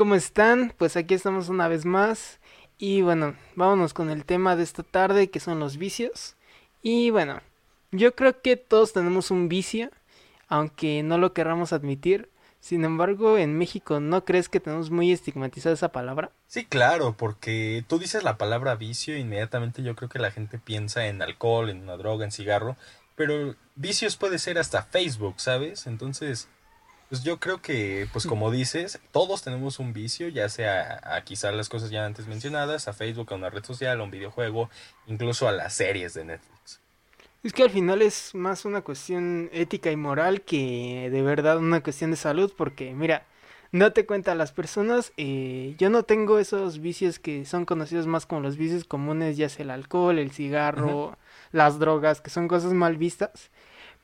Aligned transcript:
¿Cómo 0.00 0.14
están? 0.14 0.72
Pues 0.78 0.96
aquí 0.96 1.12
estamos 1.12 1.50
una 1.50 1.68
vez 1.68 1.84
más. 1.84 2.40
Y 2.78 3.02
bueno, 3.02 3.34
vámonos 3.54 3.92
con 3.92 4.08
el 4.08 4.24
tema 4.24 4.56
de 4.56 4.62
esta 4.62 4.82
tarde 4.82 5.28
que 5.28 5.40
son 5.40 5.60
los 5.60 5.76
vicios. 5.76 6.36
Y 6.80 7.10
bueno, 7.10 7.42
yo 7.90 8.14
creo 8.14 8.40
que 8.40 8.56
todos 8.56 8.94
tenemos 8.94 9.30
un 9.30 9.50
vicio, 9.50 9.90
aunque 10.48 11.02
no 11.02 11.18
lo 11.18 11.34
querramos 11.34 11.74
admitir. 11.74 12.30
Sin 12.60 12.86
embargo, 12.86 13.36
en 13.36 13.58
México, 13.58 14.00
¿no 14.00 14.24
crees 14.24 14.48
que 14.48 14.58
tenemos 14.58 14.90
muy 14.90 15.12
estigmatizada 15.12 15.74
esa 15.74 15.92
palabra? 15.92 16.30
Sí, 16.46 16.64
claro, 16.64 17.14
porque 17.18 17.84
tú 17.86 17.98
dices 17.98 18.24
la 18.24 18.38
palabra 18.38 18.76
vicio, 18.76 19.18
inmediatamente 19.18 19.82
yo 19.82 19.96
creo 19.96 20.08
que 20.08 20.18
la 20.18 20.30
gente 20.30 20.58
piensa 20.58 21.08
en 21.08 21.20
alcohol, 21.20 21.68
en 21.68 21.82
una 21.82 21.98
droga, 21.98 22.24
en 22.24 22.32
cigarro, 22.32 22.78
pero 23.16 23.54
vicios 23.74 24.16
puede 24.16 24.38
ser 24.38 24.56
hasta 24.56 24.82
Facebook, 24.82 25.34
¿sabes? 25.42 25.86
Entonces, 25.86 26.48
pues 27.10 27.24
yo 27.24 27.40
creo 27.40 27.60
que, 27.60 28.06
pues 28.12 28.24
como 28.24 28.52
dices, 28.52 29.00
todos 29.10 29.42
tenemos 29.42 29.80
un 29.80 29.92
vicio, 29.92 30.28
ya 30.28 30.48
sea 30.48 31.00
a 31.02 31.24
quizás 31.24 31.52
las 31.52 31.68
cosas 31.68 31.90
ya 31.90 32.06
antes 32.06 32.28
mencionadas, 32.28 32.86
a 32.86 32.92
Facebook, 32.92 33.32
a 33.32 33.34
una 33.34 33.50
red 33.50 33.64
social, 33.64 34.00
a 34.00 34.04
un 34.04 34.12
videojuego, 34.12 34.70
incluso 35.08 35.48
a 35.48 35.52
las 35.52 35.74
series 35.74 36.14
de 36.14 36.24
Netflix. 36.24 36.80
Es 37.42 37.52
que 37.52 37.64
al 37.64 37.70
final 37.70 38.00
es 38.00 38.32
más 38.36 38.64
una 38.64 38.82
cuestión 38.82 39.50
ética 39.52 39.90
y 39.90 39.96
moral 39.96 40.42
que 40.42 41.08
de 41.10 41.22
verdad 41.22 41.58
una 41.58 41.82
cuestión 41.82 42.12
de 42.12 42.16
salud, 42.16 42.52
porque 42.56 42.92
mira, 42.92 43.26
date 43.72 44.06
cuenta, 44.06 44.36
las 44.36 44.52
personas, 44.52 45.12
eh, 45.16 45.74
yo 45.78 45.90
no 45.90 46.04
tengo 46.04 46.38
esos 46.38 46.78
vicios 46.80 47.18
que 47.18 47.44
son 47.44 47.64
conocidos 47.64 48.06
más 48.06 48.24
como 48.24 48.42
los 48.42 48.56
vicios 48.56 48.84
comunes, 48.84 49.36
ya 49.36 49.48
sea 49.48 49.64
el 49.64 49.70
alcohol, 49.70 50.16
el 50.16 50.30
cigarro, 50.30 51.18
las 51.50 51.80
drogas, 51.80 52.20
que 52.20 52.30
son 52.30 52.46
cosas 52.46 52.72
mal 52.72 52.96
vistas, 52.98 53.50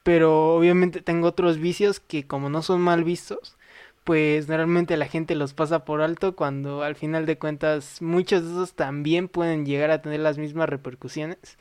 pero 0.06 0.54
obviamente 0.54 1.02
tengo 1.02 1.26
otros 1.26 1.58
vicios 1.58 1.98
que 1.98 2.28
como 2.28 2.48
no 2.48 2.62
son 2.62 2.80
mal 2.80 3.02
vistos, 3.02 3.56
pues 4.04 4.46
normalmente 4.46 4.96
la 4.96 5.08
gente 5.08 5.34
los 5.34 5.52
pasa 5.52 5.84
por 5.84 6.00
alto 6.00 6.36
cuando 6.36 6.84
al 6.84 6.94
final 6.94 7.26
de 7.26 7.38
cuentas 7.38 8.00
muchos 8.00 8.44
de 8.44 8.50
esos 8.50 8.74
también 8.74 9.26
pueden 9.26 9.66
llegar 9.66 9.90
a 9.90 10.02
tener 10.02 10.20
las 10.20 10.38
mismas 10.38 10.68
repercusiones 10.68 11.58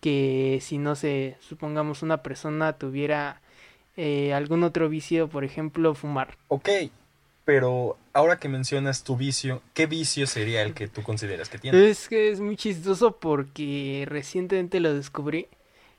que 0.00 0.58
si 0.60 0.78
no 0.78 0.96
se, 0.96 1.36
supongamos 1.38 2.02
una 2.02 2.20
persona 2.24 2.72
tuviera 2.72 3.40
eh, 3.96 4.34
algún 4.34 4.64
otro 4.64 4.88
vicio, 4.88 5.28
por 5.28 5.44
ejemplo, 5.44 5.94
fumar. 5.94 6.36
Ok, 6.48 6.68
pero 7.44 7.96
ahora 8.12 8.40
que 8.40 8.48
mencionas 8.48 9.04
tu 9.04 9.16
vicio, 9.16 9.62
¿qué 9.72 9.86
vicio 9.86 10.26
sería 10.26 10.62
el 10.62 10.74
que 10.74 10.88
tú 10.88 11.04
consideras 11.04 11.48
que 11.48 11.58
tienes? 11.58 11.80
Es 11.80 12.08
que 12.08 12.32
es 12.32 12.40
muy 12.40 12.56
chistoso 12.56 13.18
porque 13.18 14.04
recientemente 14.08 14.80
lo 14.80 14.92
descubrí 14.92 15.46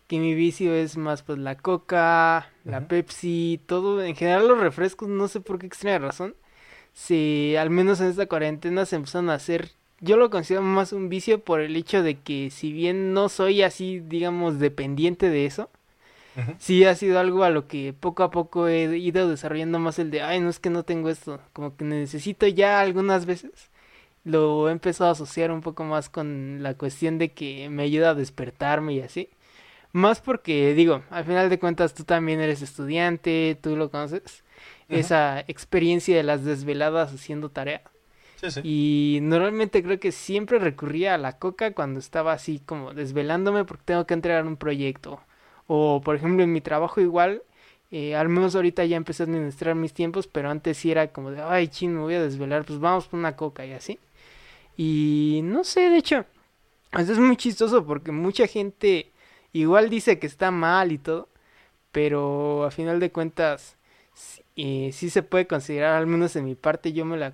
que 0.07 0.19
mi 0.19 0.35
vicio 0.35 0.73
es 0.73 0.97
más 0.97 1.23
pues 1.23 1.39
la 1.39 1.55
coca, 1.55 2.51
la 2.63 2.87
Pepsi, 2.87 3.59
todo, 3.65 4.03
en 4.03 4.15
general 4.15 4.47
los 4.47 4.59
refrescos, 4.59 5.09
no 5.09 5.27
sé 5.27 5.41
por 5.41 5.59
qué 5.59 5.67
extraña 5.67 5.99
razón. 5.99 6.35
Si 6.93 7.55
al 7.57 7.69
menos 7.69 7.99
en 8.01 8.07
esta 8.07 8.27
cuarentena 8.27 8.85
se 8.85 8.95
empezaron 8.95 9.29
a 9.29 9.35
hacer 9.35 9.71
yo 10.01 10.17
lo 10.17 10.29
considero 10.29 10.61
más 10.61 10.93
un 10.93 11.09
vicio 11.09 11.39
por 11.43 11.61
el 11.61 11.75
hecho 11.75 12.03
de 12.03 12.19
que 12.19 12.49
si 12.51 12.71
bien 12.73 13.13
no 13.13 13.29
soy 13.29 13.61
así, 13.63 13.99
digamos, 13.99 14.59
dependiente 14.59 15.29
de 15.29 15.45
eso, 15.45 15.69
sí 16.59 16.85
ha 16.85 16.95
sido 16.95 17.19
algo 17.19 17.43
a 17.43 17.49
lo 17.49 17.67
que 17.67 17.93
poco 17.93 18.23
a 18.23 18.31
poco 18.31 18.67
he 18.67 18.97
ido 18.97 19.29
desarrollando 19.29 19.79
más 19.79 19.99
el 19.99 20.11
de, 20.11 20.21
ay, 20.21 20.41
no 20.41 20.49
es 20.49 20.59
que 20.59 20.69
no 20.69 20.83
tengo 20.83 21.09
esto, 21.09 21.39
como 21.53 21.75
que 21.75 21.85
necesito 21.85 22.47
ya 22.47 22.81
algunas 22.81 23.25
veces. 23.25 23.71
Lo 24.25 24.69
he 24.69 24.71
empezado 24.71 25.09
a 25.09 25.13
asociar 25.13 25.51
un 25.51 25.61
poco 25.61 25.83
más 25.83 26.09
con 26.09 26.63
la 26.63 26.73
cuestión 26.75 27.17
de 27.19 27.31
que 27.31 27.69
me 27.69 27.83
ayuda 27.83 28.11
a 28.11 28.15
despertarme 28.15 28.93
y 28.93 29.01
así. 29.01 29.29
Más 29.95 30.19
porque, 30.19 30.73
digo, 30.73 31.03
al 31.09 31.23
final 31.23 31.49
de 31.49 31.57
cuentas 31.57 31.93
tú 31.93 32.03
también 32.03 32.41
eres 32.41 32.61
estudiante, 32.61 33.57
tú 33.61 33.77
lo 33.77 33.89
conoces. 33.89 34.43
Esa 34.89 35.39
experiencia 35.47 36.17
de 36.17 36.23
las 36.23 36.43
desveladas 36.43 37.13
haciendo 37.13 37.47
tarea 37.47 37.81
y 38.61 39.19
normalmente 39.21 39.81
creo 39.81 39.97
que 39.97 40.11
siempre 40.11 40.59
recurría 40.59 41.15
a 41.15 41.17
la 41.17 41.39
coca 41.39 41.71
cuando 41.71 42.01
estaba 42.01 42.33
así 42.33 42.61
como 42.65 42.93
desvelándome 42.93 43.63
porque 43.63 43.83
tengo 43.85 44.05
que 44.05 44.13
entregar 44.13 44.45
un 44.45 44.57
proyecto. 44.57 45.21
O 45.65 46.01
por 46.03 46.17
ejemplo 46.17 46.43
en 46.43 46.51
mi 46.51 46.59
trabajo 46.59 46.99
igual, 46.99 47.43
eh, 47.89 48.17
al 48.17 48.27
menos 48.27 48.53
ahorita 48.53 48.83
ya 48.83 48.97
empecé 48.97 49.23
a 49.23 49.27
administrar 49.27 49.75
mis 49.75 49.93
tiempos, 49.93 50.27
pero 50.27 50.49
antes 50.49 50.75
sí 50.75 50.91
era 50.91 51.07
como 51.07 51.31
de, 51.31 51.41
ay, 51.41 51.69
chin, 51.69 51.95
me 51.95 52.01
voy 52.01 52.15
a 52.15 52.21
desvelar, 52.21 52.65
pues 52.65 52.79
vamos 52.79 53.07
por 53.07 53.17
una 53.17 53.37
coca 53.37 53.65
y 53.65 53.71
así. 53.71 53.97
Y 54.75 55.39
no 55.45 55.63
sé, 55.63 55.89
de 55.89 55.99
hecho, 55.99 56.25
eso 56.91 57.13
es 57.13 57.19
muy 57.19 57.37
chistoso 57.37 57.85
porque 57.85 58.11
mucha 58.11 58.45
gente 58.45 59.13
igual 59.61 59.89
dice 59.89 60.19
que 60.19 60.27
está 60.27 60.51
mal 60.51 60.91
y 60.91 60.97
todo, 60.97 61.29
pero 61.91 62.65
a 62.65 62.71
final 62.71 62.99
de 62.99 63.11
cuentas 63.11 63.77
eh, 64.55 64.91
sí 64.93 65.09
se 65.09 65.23
puede 65.23 65.47
considerar, 65.47 65.95
al 65.95 66.07
menos 66.07 66.35
en 66.35 66.45
mi 66.45 66.55
parte, 66.55 66.93
yo 66.93 67.05
me 67.05 67.17
la 67.17 67.33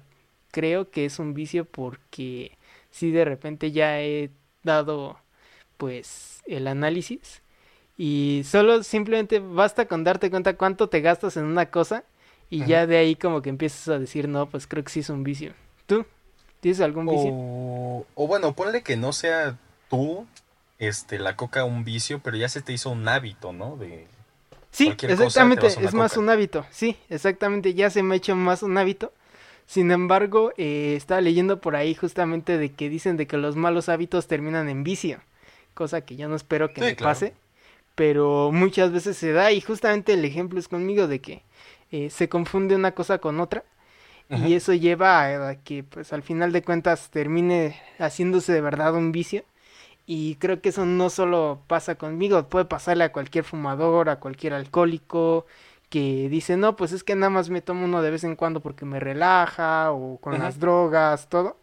creo 0.51 0.91
que 0.91 1.05
es 1.05 1.19
un 1.19 1.33
vicio 1.33 1.65
porque 1.65 2.57
si 2.91 3.11
de 3.11 3.25
repente 3.25 3.71
ya 3.71 4.01
he 4.01 4.29
dado 4.63 5.17
pues 5.77 6.43
el 6.45 6.67
análisis 6.67 7.41
y 7.97 8.43
solo 8.45 8.83
simplemente 8.83 9.39
basta 9.39 9.85
con 9.85 10.03
darte 10.03 10.29
cuenta 10.29 10.57
cuánto 10.57 10.89
te 10.89 11.01
gastas 11.01 11.37
en 11.37 11.45
una 11.45 11.67
cosa 11.67 12.03
y 12.49 12.65
ya 12.65 12.85
de 12.85 12.97
ahí 12.97 13.15
como 13.15 13.41
que 13.41 13.49
empiezas 13.49 13.87
a 13.87 13.97
decir 13.97 14.27
no 14.27 14.49
pues 14.49 14.67
creo 14.67 14.83
que 14.83 14.91
sí 14.91 14.99
es 14.99 15.09
un 15.09 15.23
vicio 15.23 15.53
tú 15.85 16.05
tienes 16.59 16.81
algún 16.81 17.07
vicio 17.07 17.31
o, 17.33 18.05
o 18.13 18.27
bueno 18.27 18.53
ponle 18.53 18.83
que 18.83 18.97
no 18.97 19.13
sea 19.13 19.57
tú 19.89 20.27
este 20.81 21.19
la 21.19 21.35
coca 21.35 21.63
un 21.63 21.83
vicio 21.83 22.19
pero 22.19 22.37
ya 22.37 22.49
se 22.49 22.61
te 22.61 22.73
hizo 22.73 22.89
un 22.89 23.07
hábito 23.07 23.53
no 23.53 23.77
de 23.77 24.07
sí 24.71 24.93
exactamente 25.01 25.67
es 25.67 25.93
más 25.93 26.17
un 26.17 26.29
hábito 26.29 26.65
sí 26.71 26.97
exactamente 27.09 27.73
ya 27.73 27.89
se 27.89 28.03
me 28.03 28.15
ha 28.15 28.17
hecho 28.17 28.35
más 28.35 28.63
un 28.63 28.77
hábito. 28.77 29.13
Sin 29.71 29.89
embargo, 29.91 30.51
eh, 30.57 30.95
estaba 30.97 31.21
leyendo 31.21 31.61
por 31.61 31.77
ahí 31.77 31.95
justamente 31.95 32.57
de 32.57 32.73
que 32.73 32.89
dicen 32.89 33.15
de 33.15 33.25
que 33.25 33.37
los 33.37 33.55
malos 33.55 33.87
hábitos 33.87 34.27
terminan 34.27 34.67
en 34.67 34.83
vicio, 34.83 35.21
cosa 35.73 36.01
que 36.01 36.17
yo 36.17 36.27
no 36.27 36.35
espero 36.35 36.73
que 36.73 36.81
me 36.81 36.95
pase, 36.95 37.33
pero 37.95 38.51
muchas 38.51 38.91
veces 38.91 39.15
se 39.15 39.31
da 39.31 39.53
y 39.53 39.61
justamente 39.61 40.11
el 40.11 40.25
ejemplo 40.25 40.59
es 40.59 40.67
conmigo 40.67 41.07
de 41.07 41.19
que 41.19 41.43
eh, 41.89 42.09
se 42.09 42.27
confunde 42.27 42.75
una 42.75 42.91
cosa 42.91 43.19
con 43.19 43.39
otra 43.39 43.63
y 44.29 44.55
eso 44.55 44.73
lleva 44.73 45.49
a, 45.49 45.55
que 45.55 45.83
pues 45.83 46.11
al 46.11 46.23
final 46.23 46.51
de 46.51 46.63
cuentas 46.63 47.09
termine 47.09 47.79
haciéndose 47.97 48.51
de 48.51 48.61
verdad 48.61 48.93
un 48.95 49.13
vicio 49.13 49.43
y 50.05 50.35
creo 50.35 50.61
que 50.61 50.69
eso 50.69 50.85
no 50.85 51.09
solo 51.09 51.61
pasa 51.67 51.95
conmigo, 51.95 52.47
puede 52.49 52.65
pasarle 52.65 53.03
a 53.03 53.11
cualquier 53.11 53.43
fumador, 53.43 54.09
a 54.09 54.19
cualquier 54.19 54.53
alcohólico, 54.53 55.45
que 55.89 56.29
dice, 56.29 56.55
no, 56.55 56.75
pues 56.77 56.93
es 56.93 57.03
que 57.03 57.15
nada 57.15 57.29
más 57.29 57.49
me 57.49 57.61
tomo 57.61 57.85
uno 57.85 58.01
de 58.01 58.11
vez 58.11 58.23
en 58.23 58.35
cuando 58.37 58.61
porque 58.61 58.85
me 58.85 58.99
relaja 58.99 59.91
o 59.91 60.17
con 60.17 60.39
las 60.39 60.59
drogas, 60.59 61.27
todo. 61.27 61.57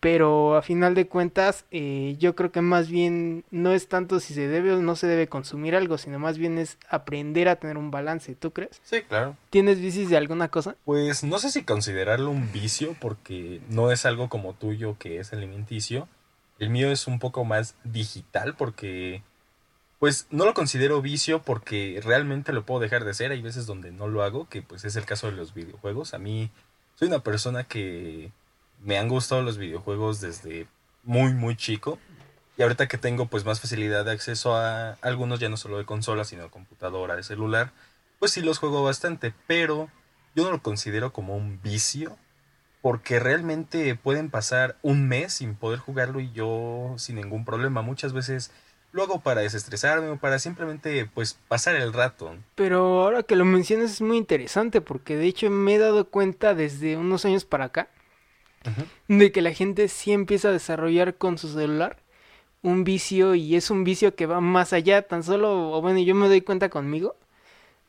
Pero 0.00 0.56
a 0.56 0.62
final 0.62 0.94
de 0.94 1.06
cuentas, 1.06 1.66
eh, 1.70 2.16
yo 2.18 2.34
creo 2.34 2.50
que 2.50 2.62
más 2.62 2.88
bien 2.88 3.44
no 3.50 3.72
es 3.72 3.86
tanto 3.86 4.18
si 4.18 4.32
se 4.32 4.48
debe 4.48 4.72
o 4.72 4.80
no 4.80 4.96
se 4.96 5.06
debe 5.06 5.28
consumir 5.28 5.76
algo, 5.76 5.98
sino 5.98 6.18
más 6.18 6.38
bien 6.38 6.56
es 6.56 6.78
aprender 6.88 7.50
a 7.50 7.56
tener 7.56 7.76
un 7.76 7.90
balance, 7.90 8.34
¿tú 8.34 8.50
crees? 8.50 8.80
Sí, 8.82 9.02
claro. 9.02 9.36
¿Tienes 9.50 9.78
vicios 9.78 10.08
de 10.08 10.16
alguna 10.16 10.48
cosa? 10.48 10.74
Pues 10.86 11.22
no 11.22 11.38
sé 11.38 11.50
si 11.50 11.64
considerarlo 11.64 12.30
un 12.30 12.50
vicio 12.50 12.96
porque 12.98 13.60
no 13.68 13.92
es 13.92 14.06
algo 14.06 14.30
como 14.30 14.54
tuyo 14.54 14.96
que 14.98 15.18
es 15.18 15.34
alimenticio. 15.34 16.08
El 16.60 16.70
mío 16.70 16.92
es 16.92 17.08
un 17.08 17.18
poco 17.18 17.44
más 17.44 17.74
digital 17.82 18.54
porque 18.54 19.22
pues 19.98 20.26
no 20.30 20.44
lo 20.44 20.54
considero 20.54 21.02
vicio 21.02 21.42
porque 21.42 22.00
realmente 22.04 22.52
lo 22.52 22.64
puedo 22.64 22.80
dejar 22.80 23.04
de 23.04 23.10
hacer. 23.10 23.32
Hay 23.32 23.42
veces 23.42 23.66
donde 23.66 23.90
no 23.90 24.08
lo 24.08 24.22
hago, 24.22 24.48
que 24.48 24.62
pues 24.62 24.84
es 24.84 24.94
el 24.96 25.06
caso 25.06 25.26
de 25.26 25.36
los 25.36 25.54
videojuegos. 25.54 26.14
A 26.14 26.18
mí 26.18 26.50
soy 26.96 27.08
una 27.08 27.20
persona 27.20 27.64
que 27.64 28.30
me 28.82 28.98
han 28.98 29.08
gustado 29.08 29.42
los 29.42 29.58
videojuegos 29.58 30.20
desde 30.20 30.68
muy, 31.02 31.32
muy 31.34 31.56
chico. 31.56 31.98
Y 32.56 32.62
ahorita 32.62 32.88
que 32.88 32.98
tengo 32.98 33.26
pues 33.26 33.44
más 33.46 33.60
facilidad 33.60 34.04
de 34.04 34.12
acceso 34.12 34.54
a 34.54 34.98
algunos, 35.00 35.40
ya 35.40 35.48
no 35.48 35.56
solo 35.56 35.78
de 35.78 35.86
consola, 35.86 36.24
sino 36.24 36.42
de 36.42 36.50
computadora, 36.50 37.16
de 37.16 37.22
celular, 37.22 37.72
pues 38.18 38.32
sí 38.32 38.42
los 38.42 38.58
juego 38.58 38.82
bastante. 38.82 39.32
Pero 39.46 39.88
yo 40.34 40.44
no 40.44 40.50
lo 40.50 40.62
considero 40.62 41.12
como 41.12 41.36
un 41.36 41.60
vicio. 41.62 42.18
Porque 42.82 43.18
realmente 43.20 43.94
pueden 43.94 44.30
pasar 44.30 44.76
un 44.82 45.06
mes 45.06 45.34
sin 45.34 45.54
poder 45.54 45.78
jugarlo 45.78 46.20
y 46.20 46.32
yo 46.32 46.94
sin 46.96 47.16
ningún 47.16 47.44
problema. 47.44 47.82
Muchas 47.82 48.12
veces 48.12 48.50
lo 48.92 49.02
hago 49.02 49.20
para 49.20 49.42
desestresarme 49.42 50.08
o 50.08 50.16
para 50.16 50.38
simplemente 50.38 51.06
pues 51.12 51.38
pasar 51.48 51.76
el 51.76 51.92
rato. 51.92 52.34
Pero 52.54 53.02
ahora 53.02 53.22
que 53.22 53.36
lo 53.36 53.44
mencionas 53.44 53.92
es 53.92 54.00
muy 54.00 54.16
interesante 54.16 54.80
porque 54.80 55.16
de 55.16 55.26
hecho 55.26 55.50
me 55.50 55.74
he 55.74 55.78
dado 55.78 56.06
cuenta 56.06 56.54
desde 56.54 56.96
unos 56.96 57.24
años 57.24 57.44
para 57.44 57.66
acá 57.66 57.88
de 59.08 59.32
que 59.32 59.40
la 59.40 59.54
gente 59.54 59.88
sí 59.88 60.12
empieza 60.12 60.48
a 60.48 60.52
desarrollar 60.52 61.16
con 61.16 61.38
su 61.38 61.48
celular 61.48 61.96
un 62.62 62.84
vicio 62.84 63.34
y 63.34 63.56
es 63.56 63.70
un 63.70 63.84
vicio 63.84 64.14
que 64.14 64.26
va 64.26 64.40
más 64.40 64.72
allá, 64.72 65.02
tan 65.02 65.22
solo, 65.22 65.72
o 65.72 65.80
bueno, 65.80 65.98
yo 66.00 66.14
me 66.14 66.28
doy 66.28 66.42
cuenta 66.42 66.68
conmigo 66.68 67.16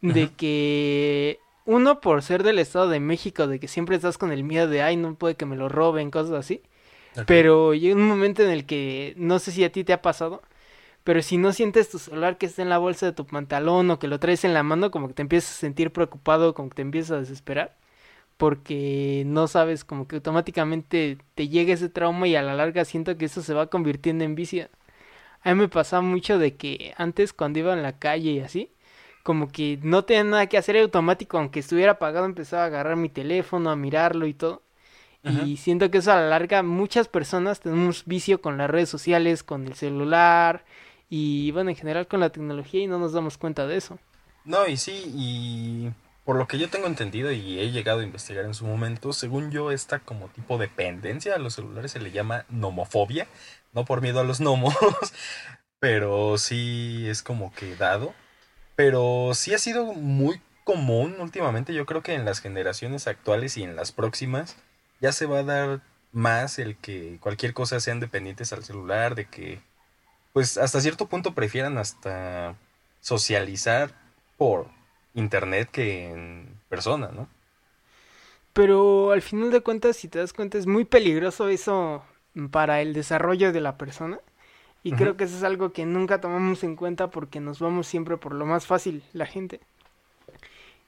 de 0.01 0.29
que 0.29 1.39
uno 1.65 2.01
por 2.01 2.23
ser 2.23 2.43
del 2.43 2.59
Estado 2.59 2.89
de 2.89 2.99
México, 2.99 3.47
de 3.47 3.59
que 3.59 3.67
siempre 3.67 3.95
estás 3.95 4.17
con 4.17 4.31
el 4.31 4.43
miedo 4.43 4.67
de, 4.67 4.81
ay, 4.81 4.97
no 4.97 5.15
puede 5.15 5.35
que 5.35 5.45
me 5.45 5.55
lo 5.55 5.69
roben, 5.69 6.11
cosas 6.11 6.33
así. 6.33 6.63
Pero 7.25 7.73
llega 7.75 7.95
un 7.95 8.07
momento 8.07 8.43
en 8.43 8.49
el 8.51 8.65
que 8.65 9.13
no 9.17 9.39
sé 9.39 9.51
si 9.51 9.63
a 9.63 9.71
ti 9.71 9.83
te 9.83 9.93
ha 9.93 10.01
pasado, 10.01 10.43
pero 11.03 11.21
si 11.23 11.37
no 11.37 11.53
sientes 11.53 11.89
tu 11.89 11.99
celular 11.99 12.37
que 12.37 12.47
está 12.47 12.61
en 12.63 12.69
la 12.69 12.79
bolsa 12.79 13.07
de 13.07 13.13
tu 13.13 13.25
pantalón 13.27 13.91
o 13.91 13.99
que 13.99 14.07
lo 14.07 14.19
traes 14.19 14.45
en 14.45 14.53
la 14.53 14.63
mano, 14.63 14.91
como 14.91 15.07
que 15.09 15.15
te 15.15 15.23
empiezas 15.23 15.51
a 15.57 15.59
sentir 15.59 15.91
preocupado, 15.93 16.53
como 16.55 16.69
que 16.69 16.75
te 16.77 16.83
empiezas 16.83 17.11
a 17.11 17.19
desesperar. 17.21 17.77
porque 18.37 19.23
no 19.27 19.47
sabes 19.47 19.83
como 19.85 20.07
que 20.07 20.17
automáticamente 20.17 21.17
te 21.35 21.47
llega 21.49 21.73
ese 21.73 21.89
trauma 21.89 22.27
y 22.27 22.35
a 22.35 22.41
la 22.41 22.55
larga 22.55 22.85
siento 22.85 23.17
que 23.17 23.25
eso 23.25 23.41
se 23.43 23.53
va 23.53 23.67
convirtiendo 23.67 24.23
en 24.23 24.35
vicio. 24.35 24.69
A 25.43 25.53
mí 25.53 25.61
me 25.61 25.69
pasaba 25.69 26.01
mucho 26.03 26.39
de 26.39 26.55
que 26.57 26.93
antes 26.97 27.33
cuando 27.33 27.59
iba 27.59 27.73
en 27.73 27.83
la 27.83 27.99
calle 27.99 28.31
y 28.31 28.39
así, 28.41 28.71
como 29.23 29.51
que 29.51 29.79
no 29.83 30.03
tenía 30.03 30.23
nada 30.23 30.47
que 30.47 30.57
hacer 30.57 30.77
automático, 30.77 31.37
aunque 31.37 31.59
estuviera 31.59 31.93
apagado, 31.93 32.25
empezaba 32.25 32.63
a 32.63 32.67
agarrar 32.67 32.95
mi 32.95 33.09
teléfono, 33.09 33.69
a 33.69 33.75
mirarlo 33.75 34.27
y 34.27 34.33
todo. 34.33 34.61
Y 35.23 35.57
siento 35.57 35.91
que 35.91 35.99
eso 35.99 36.11
a 36.11 36.15
la 36.15 36.29
larga 36.29 36.63
muchas 36.63 37.07
personas 37.07 37.59
tenemos 37.59 38.05
vicio 38.05 38.41
con 38.41 38.57
las 38.57 38.71
redes 38.71 38.89
sociales, 38.89 39.43
con 39.43 39.67
el 39.67 39.75
celular 39.75 40.65
y 41.11 41.51
bueno, 41.51 41.69
en 41.69 41.75
general 41.75 42.07
con 42.07 42.21
la 42.21 42.31
tecnología 42.31 42.81
y 42.81 42.87
no 42.87 42.97
nos 42.97 43.13
damos 43.13 43.37
cuenta 43.37 43.67
de 43.67 43.77
eso. 43.77 43.99
No, 44.45 44.65
y 44.65 44.77
sí, 44.77 45.03
y 45.13 45.91
por 46.23 46.37
lo 46.37 46.47
que 46.47 46.57
yo 46.57 46.69
tengo 46.69 46.87
entendido 46.87 47.31
y 47.31 47.59
he 47.59 47.71
llegado 47.71 47.99
a 47.99 48.03
investigar 48.03 48.45
en 48.45 48.55
su 48.55 48.65
momento, 48.65 49.13
según 49.13 49.51
yo, 49.51 49.71
esta 49.71 49.99
como 49.99 50.27
tipo 50.29 50.57
de 50.57 50.67
dependencia 50.67 51.35
a 51.35 51.39
los 51.39 51.53
celulares 51.53 51.91
se 51.91 51.99
le 51.99 52.11
llama 52.11 52.45
nomofobia, 52.49 53.27
no 53.73 53.85
por 53.85 54.01
miedo 54.01 54.19
a 54.19 54.23
los 54.23 54.39
gnomos, 54.39 54.73
pero 55.79 56.37
sí 56.37 57.05
es 57.07 57.21
como 57.21 57.53
que 57.53 57.75
dado. 57.75 58.15
Pero 58.81 59.33
sí 59.35 59.53
ha 59.53 59.59
sido 59.59 59.93
muy 59.93 60.41
común 60.63 61.17
últimamente, 61.19 61.71
yo 61.71 61.85
creo 61.85 62.01
que 62.01 62.15
en 62.15 62.25
las 62.25 62.39
generaciones 62.39 63.05
actuales 63.05 63.55
y 63.55 63.61
en 63.61 63.75
las 63.75 63.91
próximas 63.91 64.57
ya 64.99 65.11
se 65.11 65.27
va 65.27 65.41
a 65.41 65.43
dar 65.43 65.81
más 66.11 66.57
el 66.57 66.75
que 66.77 67.19
cualquier 67.21 67.53
cosa 67.53 67.79
sean 67.79 67.99
dependientes 67.99 68.53
al 68.53 68.63
celular, 68.63 69.13
de 69.13 69.25
que 69.25 69.59
pues 70.33 70.57
hasta 70.57 70.81
cierto 70.81 71.05
punto 71.05 71.35
prefieran 71.35 71.77
hasta 71.77 72.55
socializar 73.01 73.91
por 74.35 74.65
internet 75.13 75.69
que 75.71 76.09
en 76.09 76.59
persona, 76.67 77.11
¿no? 77.13 77.29
Pero 78.51 79.11
al 79.11 79.21
final 79.21 79.51
de 79.51 79.61
cuentas, 79.61 79.95
si 79.95 80.07
te 80.07 80.17
das 80.17 80.33
cuenta, 80.33 80.57
es 80.57 80.65
muy 80.65 80.85
peligroso 80.85 81.49
eso 81.49 82.03
para 82.49 82.81
el 82.81 82.93
desarrollo 82.93 83.53
de 83.53 83.61
la 83.61 83.77
persona. 83.77 84.19
Y 84.83 84.93
creo 84.93 85.15
que 85.15 85.25
eso 85.25 85.37
es 85.37 85.43
algo 85.43 85.73
que 85.73 85.85
nunca 85.85 86.21
tomamos 86.21 86.63
en 86.63 86.75
cuenta 86.75 87.11
porque 87.11 87.39
nos 87.39 87.59
vamos 87.59 87.85
siempre 87.85 88.17
por 88.17 88.33
lo 88.33 88.45
más 88.45 88.65
fácil, 88.65 89.03
la 89.13 89.27
gente. 89.27 89.59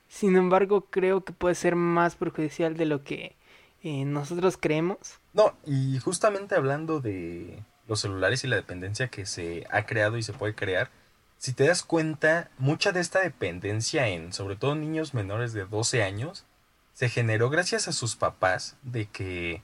Sin 0.10 0.36
embargo, 0.36 0.88
creo 0.90 1.24
que 1.24 1.34
puede 1.34 1.56
ser 1.56 1.76
más 1.76 2.16
perjudicial 2.16 2.76
de 2.76 2.86
lo 2.86 3.04
que 3.04 3.36
eh, 3.84 4.06
nosotros 4.06 4.58
creemos. 4.60 5.20
No, 5.34 5.54
y 5.66 6.00
justamente 6.00 6.56
hablando 6.56 7.02
de 7.02 7.64
los 7.88 8.00
celulares 8.00 8.44
y 8.44 8.48
la 8.48 8.56
dependencia 8.56 9.10
que 9.10 9.26
se 9.26 9.68
ha 9.70 9.86
creado 9.86 10.18
y 10.18 10.24
se 10.24 10.34
puede 10.34 10.56
crear, 10.56 10.90
si 11.38 11.54
te 11.54 11.68
das 11.68 11.84
cuenta, 11.84 12.50
mucha 12.58 12.92
de 12.94 13.02
esta 13.02 13.20
dependencia 13.20 14.08
en, 14.08 14.34
sobre 14.34 14.56
todo 14.56 14.76
niños 14.76 15.14
menores 15.14 15.52
de 15.54 15.66
12 15.66 16.02
años, 16.02 16.46
se 16.94 17.10
generó 17.10 17.50
gracias 17.50 17.88
a 17.88 17.92
sus 17.92 18.16
papás 18.16 18.78
de 18.84 19.08
que 19.08 19.62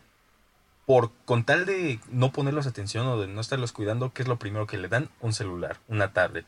por 0.90 1.12
con 1.26 1.44
tal 1.44 1.68
de 1.68 2.00
no 2.10 2.32
ponerlos 2.32 2.66
atención 2.66 3.06
o 3.06 3.22
de 3.22 3.28
no 3.28 3.42
estarlos 3.42 3.74
cuidando, 3.74 4.12
¿qué 4.12 4.24
es 4.24 4.28
lo 4.28 4.40
primero 4.40 4.66
que 4.66 4.80
le 4.80 4.88
dan? 4.88 5.08
Un 5.22 5.34
celular, 5.34 5.78
una 5.88 6.14
tablet. 6.14 6.48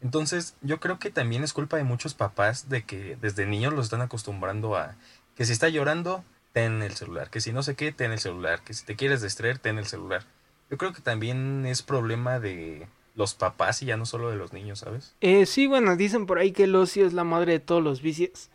Entonces, 0.00 0.56
yo 0.62 0.80
creo 0.80 0.98
que 0.98 1.10
también 1.10 1.44
es 1.44 1.52
culpa 1.52 1.76
de 1.76 1.84
muchos 1.84 2.14
papás 2.14 2.70
de 2.70 2.84
que 2.84 3.18
desde 3.20 3.44
niños 3.44 3.74
los 3.74 3.84
están 3.84 4.00
acostumbrando 4.00 4.76
a 4.76 4.96
que 5.36 5.44
si 5.44 5.52
está 5.52 5.68
llorando, 5.68 6.24
ten 6.54 6.80
el 6.80 6.94
celular, 6.94 7.28
que 7.28 7.42
si 7.42 7.52
no 7.52 7.62
sé 7.62 7.74
qué, 7.74 7.92
ten 7.92 8.12
el 8.12 8.18
celular, 8.18 8.62
que 8.64 8.72
si 8.72 8.86
te 8.86 8.96
quieres 8.96 9.20
distraer, 9.20 9.58
ten 9.58 9.76
el 9.76 9.84
celular. 9.84 10.24
Yo 10.70 10.78
creo 10.78 10.94
que 10.94 11.02
también 11.02 11.66
es 11.66 11.82
problema 11.82 12.40
de 12.40 12.88
los 13.14 13.34
papás 13.34 13.82
y 13.82 13.86
ya 13.86 13.98
no 13.98 14.06
solo 14.06 14.30
de 14.30 14.36
los 14.36 14.54
niños, 14.54 14.78
¿sabes? 14.78 15.14
Eh, 15.20 15.44
sí, 15.44 15.66
bueno, 15.66 15.96
dicen 15.96 16.24
por 16.24 16.38
ahí 16.38 16.52
que 16.52 16.64
el 16.64 16.74
ocio 16.76 17.06
es 17.06 17.12
la 17.12 17.24
madre 17.24 17.52
de 17.52 17.60
todos 17.60 17.84
los 17.84 18.00
vicios. 18.00 18.48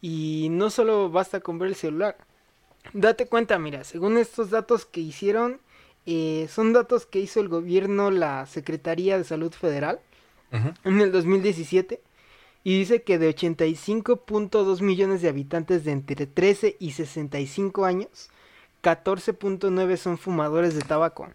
Y 0.00 0.50
no 0.52 0.70
solo 0.70 1.10
basta 1.10 1.40
con 1.40 1.58
ver 1.58 1.70
el 1.70 1.74
celular. 1.74 2.16
Date 2.92 3.26
cuenta, 3.26 3.58
mira, 3.58 3.84
según 3.84 4.18
estos 4.18 4.50
datos 4.50 4.84
que 4.84 5.00
hicieron, 5.00 5.60
eh, 6.06 6.46
son 6.50 6.72
datos 6.72 7.06
que 7.06 7.18
hizo 7.18 7.40
el 7.40 7.48
gobierno, 7.48 8.10
la 8.10 8.46
Secretaría 8.46 9.16
de 9.18 9.24
Salud 9.24 9.52
Federal, 9.52 10.00
en 10.84 11.00
el 11.00 11.10
2017. 11.10 12.00
Y 12.62 12.78
dice 12.78 13.02
que 13.02 13.18
de 13.18 13.34
85.2 13.34 14.80
millones 14.80 15.20
de 15.20 15.28
habitantes 15.28 15.84
de 15.84 15.92
entre 15.92 16.26
13 16.26 16.76
y 16.78 16.92
65 16.92 17.84
años, 17.84 18.30
14.9 18.82 19.96
son 19.96 20.16
fumadores 20.16 20.74
de 20.74 20.82
tabaco. 20.82 21.28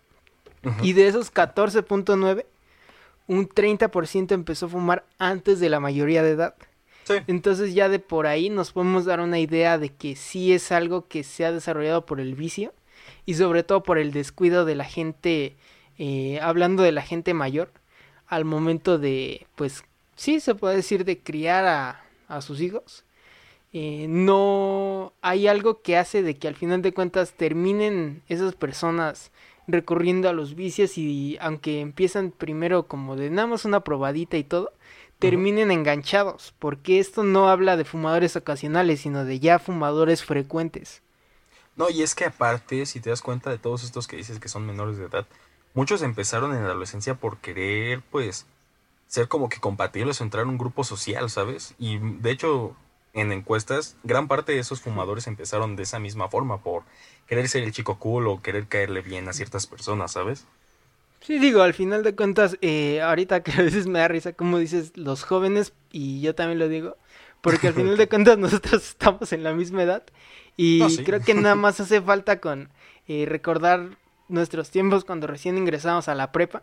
Y 0.82 0.94
de 0.94 1.08
esos 1.08 1.34
14.9, 1.34 2.46
un 3.28 3.48
30% 3.48 4.32
empezó 4.32 4.66
a 4.66 4.70
fumar 4.70 5.06
antes 5.18 5.60
de 5.60 5.70
la 5.70 5.80
mayoría 5.80 6.24
de 6.24 6.32
edad. 6.32 6.56
Entonces 7.28 7.74
ya 7.74 7.90
de 7.90 8.00
por 8.00 8.28
ahí 8.28 8.50
nos 8.50 8.72
podemos 8.72 9.06
dar 9.06 9.20
una 9.20 9.40
idea 9.40 9.78
de 9.78 9.90
que 9.90 10.16
sí 10.16 10.54
es 10.54 10.72
algo 10.72 11.08
que 11.08 11.24
se 11.24 11.46
ha 11.46 11.52
desarrollado 11.52 12.06
por 12.06 12.20
el 12.20 12.36
vicio 12.36 12.74
y 13.26 13.36
sobre 13.36 13.64
todo 13.64 13.84
por 13.84 13.98
el 13.98 14.12
descuido 14.12 14.66
de 14.66 14.76
la 14.76 14.86
gente, 14.86 15.56
eh, 15.98 16.40
hablando 16.42 16.84
de 16.84 16.92
la 16.92 17.02
gente 17.02 17.34
mayor, 17.34 17.72
al 18.28 18.46
momento 18.46 18.98
de, 18.98 19.48
pues 19.56 19.84
sí, 20.16 20.40
se 20.40 20.56
puede 20.56 20.78
decir 20.78 21.06
de 21.06 21.20
criar 21.20 21.66
a, 21.66 22.04
a 22.28 22.42
sus 22.42 22.62
hijos. 22.62 23.04
Eh, 23.72 24.08
no 24.10 25.14
hay 25.22 25.48
algo 25.48 25.82
que 25.82 25.98
hace 25.98 26.24
de 26.24 26.38
que 26.38 26.48
al 26.48 26.56
final 26.56 26.82
de 26.82 26.92
cuentas 26.92 27.34
terminen 27.34 28.24
esas 28.28 28.56
personas 28.56 29.32
recurriendo 29.68 30.28
a 30.28 30.34
los 30.34 30.56
vicios 30.56 30.98
y 30.98 31.38
aunque 31.40 31.80
empiezan 31.82 32.32
primero 32.32 32.88
como 32.88 33.16
de 33.16 33.30
nada 33.30 33.48
más 33.48 33.66
una 33.66 33.82
probadita 33.82 34.38
y 34.38 34.44
todo, 34.44 34.72
terminen 35.20 35.70
enganchados, 35.70 36.54
porque 36.60 37.00
esto 37.00 37.24
no 37.24 37.50
habla 37.50 37.78
de 37.78 37.86
fumadores 37.86 38.36
ocasionales, 38.36 39.02
sino 39.02 39.26
de 39.26 39.40
ya 39.40 39.60
fumadores 39.60 40.24
frecuentes. 40.24 41.02
No, 41.76 41.90
y 41.90 42.02
es 42.02 42.16
que 42.16 42.26
aparte, 42.26 42.86
si 42.86 43.00
te 43.00 43.10
das 43.10 43.22
cuenta 43.22 43.50
de 43.50 43.58
todos 43.58 43.84
estos 43.84 44.08
que 44.08 44.18
dices 44.18 44.40
que 44.40 44.50
son 44.50 44.66
menores 44.66 44.98
de 44.98 45.06
edad, 45.06 45.28
muchos 45.74 46.02
empezaron 46.02 46.56
en 46.56 46.64
la 46.64 46.72
adolescencia 46.72 47.16
por 47.16 47.38
querer, 47.38 48.02
pues, 48.12 48.46
ser 49.08 49.28
como 49.28 49.50
que 49.50 49.60
compatibles 49.60 50.20
o 50.20 50.24
entrar 50.24 50.44
en 50.44 50.50
un 50.50 50.58
grupo 50.58 50.84
social, 50.84 51.30
¿sabes? 51.30 51.74
Y 51.80 51.98
de 52.00 52.32
hecho, 52.32 52.76
en 53.14 53.32
encuestas, 53.32 53.98
gran 54.04 54.28
parte 54.28 54.52
de 54.52 54.60
esos 54.60 54.82
fumadores 54.82 55.28
empezaron 55.28 55.76
de 55.76 55.84
esa 55.84 56.00
misma 56.00 56.30
forma, 56.30 56.62
por 56.62 56.84
querer 57.28 57.48
ser 57.50 57.64
el 57.64 57.72
chico 57.72 57.98
cool 57.98 58.28
o 58.28 58.42
querer 58.42 58.68
caerle 58.68 59.02
bien 59.02 59.28
a 59.28 59.34
ciertas 59.34 59.68
personas, 59.68 60.12
¿sabes? 60.12 60.46
Sí, 61.22 61.38
digo, 61.38 61.62
al 61.62 61.74
final 61.74 62.04
de 62.04 62.16
cuentas, 62.16 62.58
eh, 62.62 63.02
ahorita 63.02 63.44
que 63.44 63.52
a 63.52 63.62
veces 63.62 63.88
me 63.88 64.00
da 64.00 64.08
risa 64.08 64.34
como 64.34 64.58
dices 64.58 64.94
los 64.96 65.24
jóvenes, 65.24 65.74
y 65.92 66.22
yo 66.22 66.34
también 66.34 66.60
lo 66.60 66.70
digo, 66.70 66.98
porque 67.42 67.68
al 67.68 67.74
final 67.74 67.98
de 67.98 68.08
cuentas 68.10 68.38
nosotros 68.38 68.84
estamos 68.84 69.34
en 69.34 69.44
la 69.44 69.54
misma 69.54 69.84
edad, 69.84 70.04
y 70.56 70.98
creo 71.04 71.22
que 71.22 71.34
nada 71.34 71.56
más 71.56 71.80
hace 71.80 72.02
falta 72.02 72.40
con 72.40 72.70
eh, 73.08 73.26
recordar 73.28 73.98
nuestros 74.30 74.70
tiempos 74.70 75.06
cuando 75.06 75.28
recién 75.28 75.58
ingresamos 75.58 76.08
a 76.08 76.16
la 76.16 76.32
prepa 76.32 76.62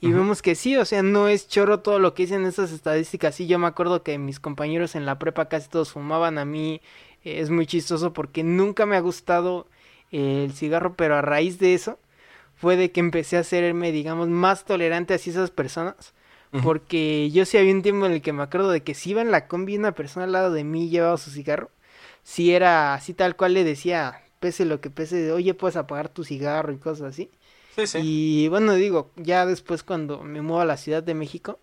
y 0.00 0.12
vemos 0.12 0.42
que 0.42 0.54
sí, 0.56 0.76
o 0.76 0.84
sea, 0.84 1.02
no 1.02 1.28
es 1.28 1.48
choro 1.48 1.80
todo 1.80 1.98
lo 2.00 2.12
que 2.12 2.24
dicen 2.24 2.44
esas 2.44 2.72
estadísticas. 2.72 3.36
Sí, 3.36 3.46
yo 3.46 3.58
me 3.58 3.68
acuerdo 3.68 4.02
que 4.02 4.18
mis 4.18 4.40
compañeros 4.40 4.96
en 4.96 5.06
la 5.06 5.18
prepa 5.18 5.48
casi 5.48 5.68
todos 5.68 5.92
fumaban, 5.92 6.38
a 6.38 6.44
mí 6.44 6.80
eh, 7.22 7.40
es 7.40 7.50
muy 7.50 7.66
chistoso 7.66 8.12
porque 8.12 8.42
nunca 8.42 8.84
me 8.84 8.96
ha 8.96 9.00
gustado 9.00 9.68
el 10.10 10.52
cigarro, 10.52 10.94
pero 10.96 11.16
a 11.16 11.22
raíz 11.22 11.58
de 11.58 11.74
eso 11.74 11.98
fue 12.64 12.76
de 12.78 12.90
que 12.92 13.00
empecé 13.00 13.36
a 13.36 13.40
hacerme, 13.40 13.92
digamos, 13.92 14.28
más 14.28 14.64
tolerante 14.64 15.12
hacia 15.12 15.32
esas 15.32 15.50
personas. 15.50 16.14
Porque 16.62 17.30
yo 17.30 17.44
sí 17.44 17.58
había 17.58 17.74
un 17.74 17.82
tiempo 17.82 18.06
en 18.06 18.12
el 18.12 18.22
que 18.22 18.32
me 18.32 18.42
acuerdo 18.42 18.70
de 18.70 18.82
que 18.82 18.94
si 18.94 19.10
iba 19.10 19.20
en 19.20 19.30
la 19.30 19.48
combi 19.48 19.76
una 19.76 19.92
persona 19.92 20.24
al 20.24 20.32
lado 20.32 20.50
de 20.50 20.64
mí 20.64 20.88
llevaba 20.88 21.18
su 21.18 21.30
cigarro, 21.30 21.70
si 22.22 22.54
era 22.54 22.94
así 22.94 23.12
tal 23.12 23.36
cual 23.36 23.52
le 23.52 23.64
decía, 23.64 24.22
pese 24.40 24.64
lo 24.64 24.80
que 24.80 24.88
pese, 24.88 25.30
oye, 25.32 25.52
puedes 25.52 25.76
apagar 25.76 26.08
tu 26.08 26.24
cigarro 26.24 26.72
y 26.72 26.78
cosas 26.78 27.08
así. 27.08 27.30
Sí, 27.76 27.86
sí. 27.86 27.98
Y 28.00 28.48
bueno, 28.48 28.72
digo, 28.74 29.10
ya 29.16 29.44
después 29.44 29.82
cuando 29.82 30.22
me 30.22 30.40
muevo 30.40 30.62
a 30.62 30.64
la 30.64 30.76
Ciudad 30.76 31.02
de 31.02 31.14
México, 31.14 31.58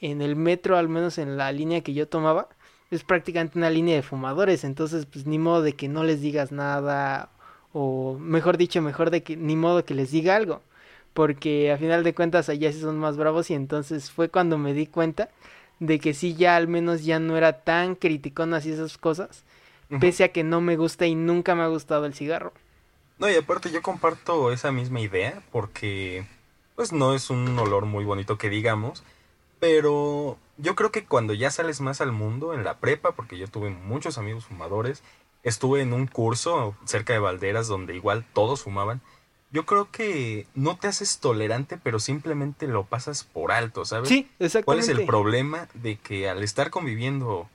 en 0.00 0.22
el 0.22 0.36
metro, 0.36 0.78
al 0.78 0.88
menos 0.88 1.18
en 1.18 1.36
la 1.36 1.52
línea 1.52 1.82
que 1.82 1.92
yo 1.92 2.08
tomaba, 2.08 2.48
es 2.90 3.04
prácticamente 3.04 3.58
una 3.58 3.68
línea 3.68 3.96
de 3.96 4.02
fumadores, 4.02 4.64
entonces 4.64 5.06
pues 5.06 5.26
ni 5.26 5.38
modo 5.38 5.60
de 5.60 5.74
que 5.74 5.88
no 5.88 6.04
les 6.04 6.22
digas 6.22 6.50
nada, 6.50 7.30
o 7.72 8.16
mejor 8.18 8.56
dicho, 8.56 8.82
mejor 8.82 9.10
de 9.10 9.22
que 9.22 9.36
ni 9.36 9.56
modo 9.56 9.84
que 9.84 9.94
les 9.94 10.10
diga 10.10 10.36
algo, 10.36 10.62
porque 11.14 11.72
a 11.72 11.78
final 11.78 12.04
de 12.04 12.14
cuentas 12.14 12.48
allá 12.48 12.72
sí 12.72 12.80
son 12.80 12.98
más 12.98 13.16
bravos 13.16 13.50
y 13.50 13.54
entonces 13.54 14.10
fue 14.10 14.28
cuando 14.28 14.58
me 14.58 14.74
di 14.74 14.86
cuenta 14.86 15.28
de 15.78 15.98
que 15.98 16.14
sí 16.14 16.34
ya 16.34 16.56
al 16.56 16.68
menos 16.68 17.04
ya 17.04 17.18
no 17.18 17.36
era 17.36 17.60
tan 17.64 17.94
criticón 17.94 18.54
así 18.54 18.72
esas 18.72 18.98
cosas 18.98 19.44
pese 19.98 20.24
a 20.24 20.28
que 20.28 20.44
no 20.44 20.60
me 20.60 20.76
gusta 20.76 21.06
y 21.06 21.14
nunca 21.14 21.54
me 21.54 21.62
ha 21.62 21.66
gustado 21.66 22.06
el 22.06 22.14
cigarro. 22.14 22.52
No, 23.18 23.28
y 23.28 23.34
aparte 23.34 23.70
yo 23.70 23.82
comparto 23.82 24.52
esa 24.52 24.70
misma 24.70 25.00
idea 25.00 25.42
porque 25.50 26.26
pues 26.76 26.92
no 26.92 27.14
es 27.14 27.28
un 27.30 27.58
olor 27.58 27.86
muy 27.86 28.04
bonito 28.04 28.38
que 28.38 28.48
digamos, 28.48 29.02
pero 29.58 30.38
yo 30.56 30.74
creo 30.74 30.92
que 30.92 31.04
cuando 31.04 31.34
ya 31.34 31.50
sales 31.50 31.80
más 31.80 32.00
al 32.00 32.12
mundo 32.12 32.54
en 32.54 32.64
la 32.64 32.78
prepa, 32.78 33.12
porque 33.12 33.36
yo 33.36 33.48
tuve 33.48 33.70
muchos 33.70 34.16
amigos 34.16 34.46
fumadores, 34.46 35.02
estuve 35.42 35.82
en 35.82 35.92
un 35.92 36.06
curso 36.06 36.74
cerca 36.84 37.12
de 37.12 37.18
Valderas 37.18 37.68
donde 37.68 37.94
igual 37.94 38.24
todos 38.32 38.62
fumaban, 38.62 39.00
yo 39.52 39.66
creo 39.66 39.90
que 39.90 40.46
no 40.54 40.76
te 40.76 40.88
haces 40.88 41.18
tolerante, 41.18 41.78
pero 41.82 41.98
simplemente 41.98 42.68
lo 42.68 42.84
pasas 42.84 43.24
por 43.24 43.50
alto, 43.50 43.84
¿sabes? 43.84 44.08
Sí, 44.08 44.28
exactamente. 44.38 44.64
¿Cuál 44.64 44.78
es 44.78 44.88
el 44.88 45.06
problema 45.06 45.68
de 45.74 45.96
que 45.96 46.28
al 46.28 46.42
estar 46.42 46.70
conviviendo 46.70 47.48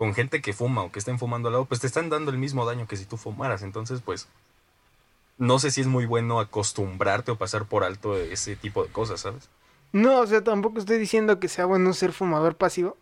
con 0.00 0.14
gente 0.14 0.40
que 0.40 0.54
fuma 0.54 0.82
o 0.82 0.90
que 0.90 0.98
estén 0.98 1.18
fumando 1.18 1.48
al 1.48 1.52
lado, 1.52 1.64
pues 1.66 1.82
te 1.82 1.86
están 1.86 2.08
dando 2.08 2.30
el 2.30 2.38
mismo 2.38 2.64
daño 2.64 2.86
que 2.86 2.96
si 2.96 3.04
tú 3.04 3.18
fumaras. 3.18 3.62
Entonces, 3.62 4.00
pues, 4.02 4.28
no 5.36 5.58
sé 5.58 5.70
si 5.70 5.82
es 5.82 5.88
muy 5.88 6.06
bueno 6.06 6.40
acostumbrarte 6.40 7.32
o 7.32 7.36
pasar 7.36 7.66
por 7.66 7.84
alto 7.84 8.16
ese 8.16 8.56
tipo 8.56 8.82
de 8.82 8.90
cosas, 8.90 9.20
¿sabes? 9.20 9.50
No, 9.92 10.20
o 10.20 10.26
sea, 10.26 10.42
tampoco 10.42 10.78
estoy 10.78 10.98
diciendo 10.98 11.38
que 11.38 11.48
sea 11.48 11.66
bueno 11.66 11.92
ser 11.92 12.12
fumador 12.12 12.56
pasivo, 12.56 12.96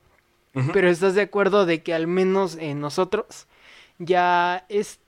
pero 0.72 0.88
estás 0.88 1.14
de 1.14 1.20
acuerdo 1.20 1.66
de 1.66 1.84
que 1.84 1.94
al 1.94 2.08
menos 2.08 2.56
en 2.56 2.80
nosotros 2.80 3.46
ya 3.98 4.64
es, 4.68 5.00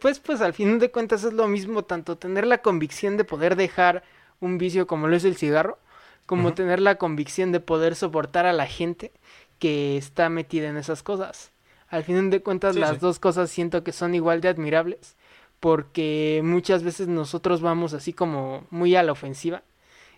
pues, 0.00 0.18
pues 0.20 0.40
al 0.40 0.54
final 0.54 0.78
de 0.78 0.90
cuentas 0.90 1.24
es 1.24 1.32
lo 1.32 1.48
mismo 1.48 1.84
tanto 1.84 2.16
tener 2.16 2.46
la 2.46 2.58
convicción 2.58 3.16
de 3.16 3.24
poder 3.24 3.56
dejar 3.56 4.02
un 4.40 4.58
vicio 4.58 4.86
como 4.86 5.08
lo 5.08 5.16
es 5.16 5.24
el 5.24 5.36
cigarro, 5.36 5.78
como 6.26 6.54
tener 6.54 6.80
la 6.80 6.94
convicción 6.96 7.50
de 7.52 7.60
poder 7.60 7.96
soportar 7.96 8.46
a 8.46 8.52
la 8.52 8.66
gente 8.66 9.10
que 9.58 9.96
está 9.96 10.28
metida 10.28 10.68
en 10.68 10.76
esas 10.76 11.02
cosas. 11.02 11.50
Al 11.88 12.04
final 12.04 12.30
de 12.30 12.40
cuentas, 12.40 12.76
las 12.76 13.00
dos 13.00 13.18
cosas 13.18 13.50
siento 13.50 13.82
que 13.82 13.92
son 13.92 14.14
igual 14.14 14.40
de 14.40 14.48
admirables, 14.48 15.16
porque 15.58 16.40
muchas 16.44 16.84
veces 16.84 17.08
nosotros 17.08 17.60
vamos 17.60 17.92
así 17.94 18.12
como 18.12 18.64
muy 18.70 18.94
a 18.94 19.02
la 19.02 19.12
ofensiva, 19.12 19.62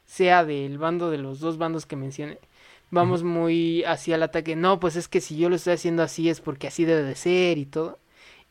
sea 0.05 0.45
del 0.45 0.79
bando 0.79 1.11
de 1.11 1.19
los 1.19 1.41
dos 1.41 1.57
bandos 1.57 1.87
que 1.87 1.97
mencioné. 1.97 2.39
Vamos 2.91 3.23
muy 3.23 3.85
hacia 3.85 4.17
el 4.17 4.23
ataque. 4.23 4.55
No, 4.55 4.79
pues 4.79 4.97
es 4.97 5.09
que 5.09 5.23
si 5.23 5.39
yo 5.39 5.49
lo 5.49 5.57
estoy 5.57 5.73
haciendo 5.73 6.03
así 6.03 6.29
es 6.29 6.43
porque 6.43 6.67
así 6.67 6.85
debe 6.85 7.03
de 7.03 7.15
ser 7.15 7.57
y 7.57 7.65
todo. 7.65 7.99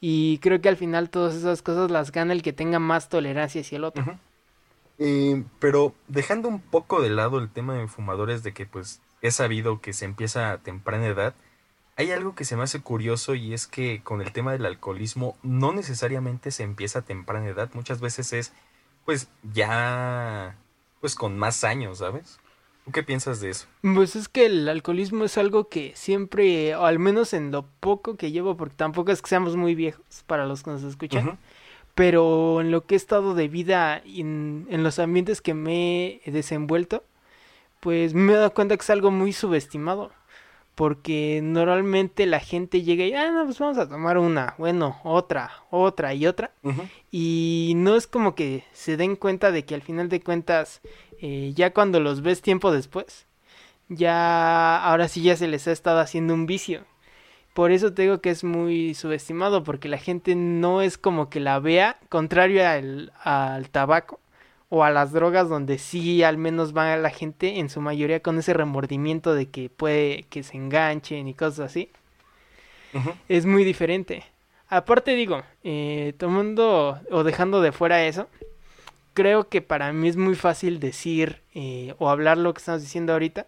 Y 0.02 0.40
creo 0.40 0.60
que 0.60 0.68
al 0.68 0.78
final 0.78 1.12
todas 1.12 1.36
esas 1.36 1.62
cosas 1.62 1.92
las 1.92 2.12
gana 2.12 2.34
el 2.34 2.42
que 2.42 2.54
tenga 2.54 2.80
más 2.80 3.08
tolerancia 3.08 3.62
hacia 3.62 3.78
el 3.78 3.84
otro. 3.84 4.04
Eh, 4.98 5.44
pero 5.60 5.94
dejando 6.08 6.48
un 6.48 6.60
poco 6.60 7.02
de 7.02 7.12
lado 7.12 7.38
el 7.38 7.50
tema 7.50 7.76
de 7.76 7.88
fumadores 7.88 8.42
de 8.44 8.54
que 8.54 8.66
pues 8.66 9.00
es 9.22 9.36
sabido 9.36 9.80
que 9.80 9.94
se 9.94 10.06
empieza 10.06 10.52
a 10.52 10.58
temprana 10.58 11.06
edad, 11.06 11.36
hay 11.98 12.12
algo 12.12 12.34
que 12.34 12.46
se 12.46 12.56
me 12.56 12.64
hace 12.64 12.82
curioso 12.82 13.36
y 13.36 13.54
es 13.54 13.68
que 13.68 14.02
con 14.04 14.22
el 14.22 14.32
tema 14.32 14.54
del 14.54 14.66
alcoholismo 14.66 15.38
no 15.44 15.72
necesariamente 15.72 16.50
se 16.50 16.64
empieza 16.64 17.00
a 17.00 17.04
temprana 17.04 17.48
edad, 17.48 17.70
muchas 17.74 18.02
veces 18.02 18.34
es 18.34 18.54
pues 19.06 19.30
ya 19.54 20.56
pues 21.00 21.16
con 21.16 21.38
más 21.38 21.64
años, 21.64 22.00
¿sabes? 22.00 22.40
¿Tú 22.86 22.92
qué 22.92 23.04
piensas 23.04 23.40
de 23.42 23.52
eso? 23.52 23.68
Pues 23.82 24.16
es 24.16 24.28
que 24.28 24.48
el 24.48 24.68
alcoholismo 24.68 25.24
es 25.24 25.38
algo 25.38 25.70
que 25.70 25.92
siempre, 25.96 26.76
o 26.76 26.86
al 26.86 27.00
menos 27.00 27.34
en 27.34 27.52
lo 27.52 27.66
poco 27.80 28.16
que 28.18 28.32
llevo, 28.32 28.58
porque 28.58 28.76
tampoco 28.76 29.12
es 29.12 29.22
que 29.22 29.30
seamos 29.30 29.56
muy 29.56 29.76
viejos 29.76 30.24
para 30.26 30.46
los 30.46 30.64
que 30.64 30.72
nos 30.72 30.84
escuchan, 30.84 31.38
pero 31.94 32.62
en 32.62 32.72
lo 32.72 32.86
que 32.86 32.96
he 32.96 32.98
estado 32.98 33.36
de 33.36 33.48
vida, 33.48 34.02
en, 34.06 34.68
en 34.70 34.84
los 34.84 34.98
ambientes 34.98 35.42
que 35.42 35.54
me 35.54 36.22
he 36.26 36.32
desenvuelto, 36.32 37.04
pues 37.82 38.14
me 38.14 38.34
he 38.34 38.36
dado 38.36 38.54
cuenta 38.54 38.76
que 38.78 38.82
es 38.82 38.90
algo 38.90 39.12
muy 39.12 39.34
subestimado. 39.34 40.12
Porque 40.76 41.42
normalmente 41.44 42.26
la 42.26 42.40
gente 42.40 42.82
llega 42.82 43.06
y, 43.06 43.14
ah, 43.14 43.30
no, 43.30 43.46
pues 43.46 43.60
vamos 43.60 43.78
a 43.78 43.90
tomar 43.90 44.18
una, 44.18 44.56
bueno, 44.58 45.00
otra, 45.04 45.52
otra 45.70 46.14
y 46.14 46.26
otra. 46.26 46.54
Y 47.12 47.74
no 47.76 47.96
es 47.96 48.08
como 48.08 48.36
que 48.36 48.64
se 48.72 48.98
den 48.98 49.16
cuenta 49.16 49.52
de 49.52 49.66
que 49.66 49.76
al 49.76 49.82
final 49.82 50.08
de 50.10 50.22
cuentas, 50.22 50.82
eh, 51.20 51.52
ya 51.56 51.74
cuando 51.74 52.00
los 52.00 52.22
ves 52.22 52.42
tiempo 52.42 52.72
después, 52.72 53.28
ya 53.90 54.82
ahora 54.82 55.10
sí 55.10 55.22
ya 55.22 55.36
se 55.36 55.50
les 55.50 55.68
ha 55.68 55.72
estado 55.72 56.00
haciendo 56.00 56.34
un 56.34 56.46
vicio. 56.46 56.86
Por 57.54 57.72
eso 57.72 57.94
te 57.94 58.04
digo 58.04 58.22
que 58.22 58.30
es 58.30 58.46
muy 58.46 58.94
subestimado, 58.94 59.64
porque 59.64 59.90
la 59.90 59.98
gente 59.98 60.36
no 60.36 60.82
es 60.82 60.98
como 60.98 61.30
que 61.30 61.42
la 61.42 61.60
vea, 61.60 62.00
contrario 62.08 62.66
al, 62.66 63.12
al 63.22 63.70
tabaco 63.70 64.21
o 64.74 64.86
a 64.86 64.90
las 64.90 65.12
drogas 65.12 65.50
donde 65.50 65.78
sí 65.78 66.24
al 66.24 66.38
menos 66.38 66.76
va 66.76 66.96
la 66.96 67.10
gente 67.10 67.60
en 67.60 67.70
su 67.70 67.82
mayoría 67.82 68.22
con 68.22 68.40
ese 68.40 68.54
remordimiento 68.54 69.36
de 69.36 69.50
que 69.50 69.70
puede 69.70 70.24
que 70.30 70.44
se 70.44 70.56
enganchen 70.56 71.28
y 71.28 71.34
cosas 71.34 71.72
así. 71.72 71.90
Es 73.28 73.46
muy 73.46 73.66
diferente. 73.66 74.24
Aparte 74.70 75.14
digo, 75.14 75.44
eh, 75.66 76.14
tomando 76.18 77.02
o 77.12 77.24
dejando 77.26 77.60
de 77.60 77.74
fuera 77.74 78.06
eso, 78.06 78.30
creo 79.14 79.50
que 79.50 79.62
para 79.62 79.92
mí 79.92 80.08
es 80.08 80.16
muy 80.16 80.36
fácil 80.36 80.80
decir 80.80 81.42
eh, 81.54 81.94
o 82.00 82.10
hablar 82.10 82.38
lo 82.38 82.54
que 82.54 82.60
estamos 82.60 82.82
diciendo 82.82 83.12
ahorita. 83.12 83.48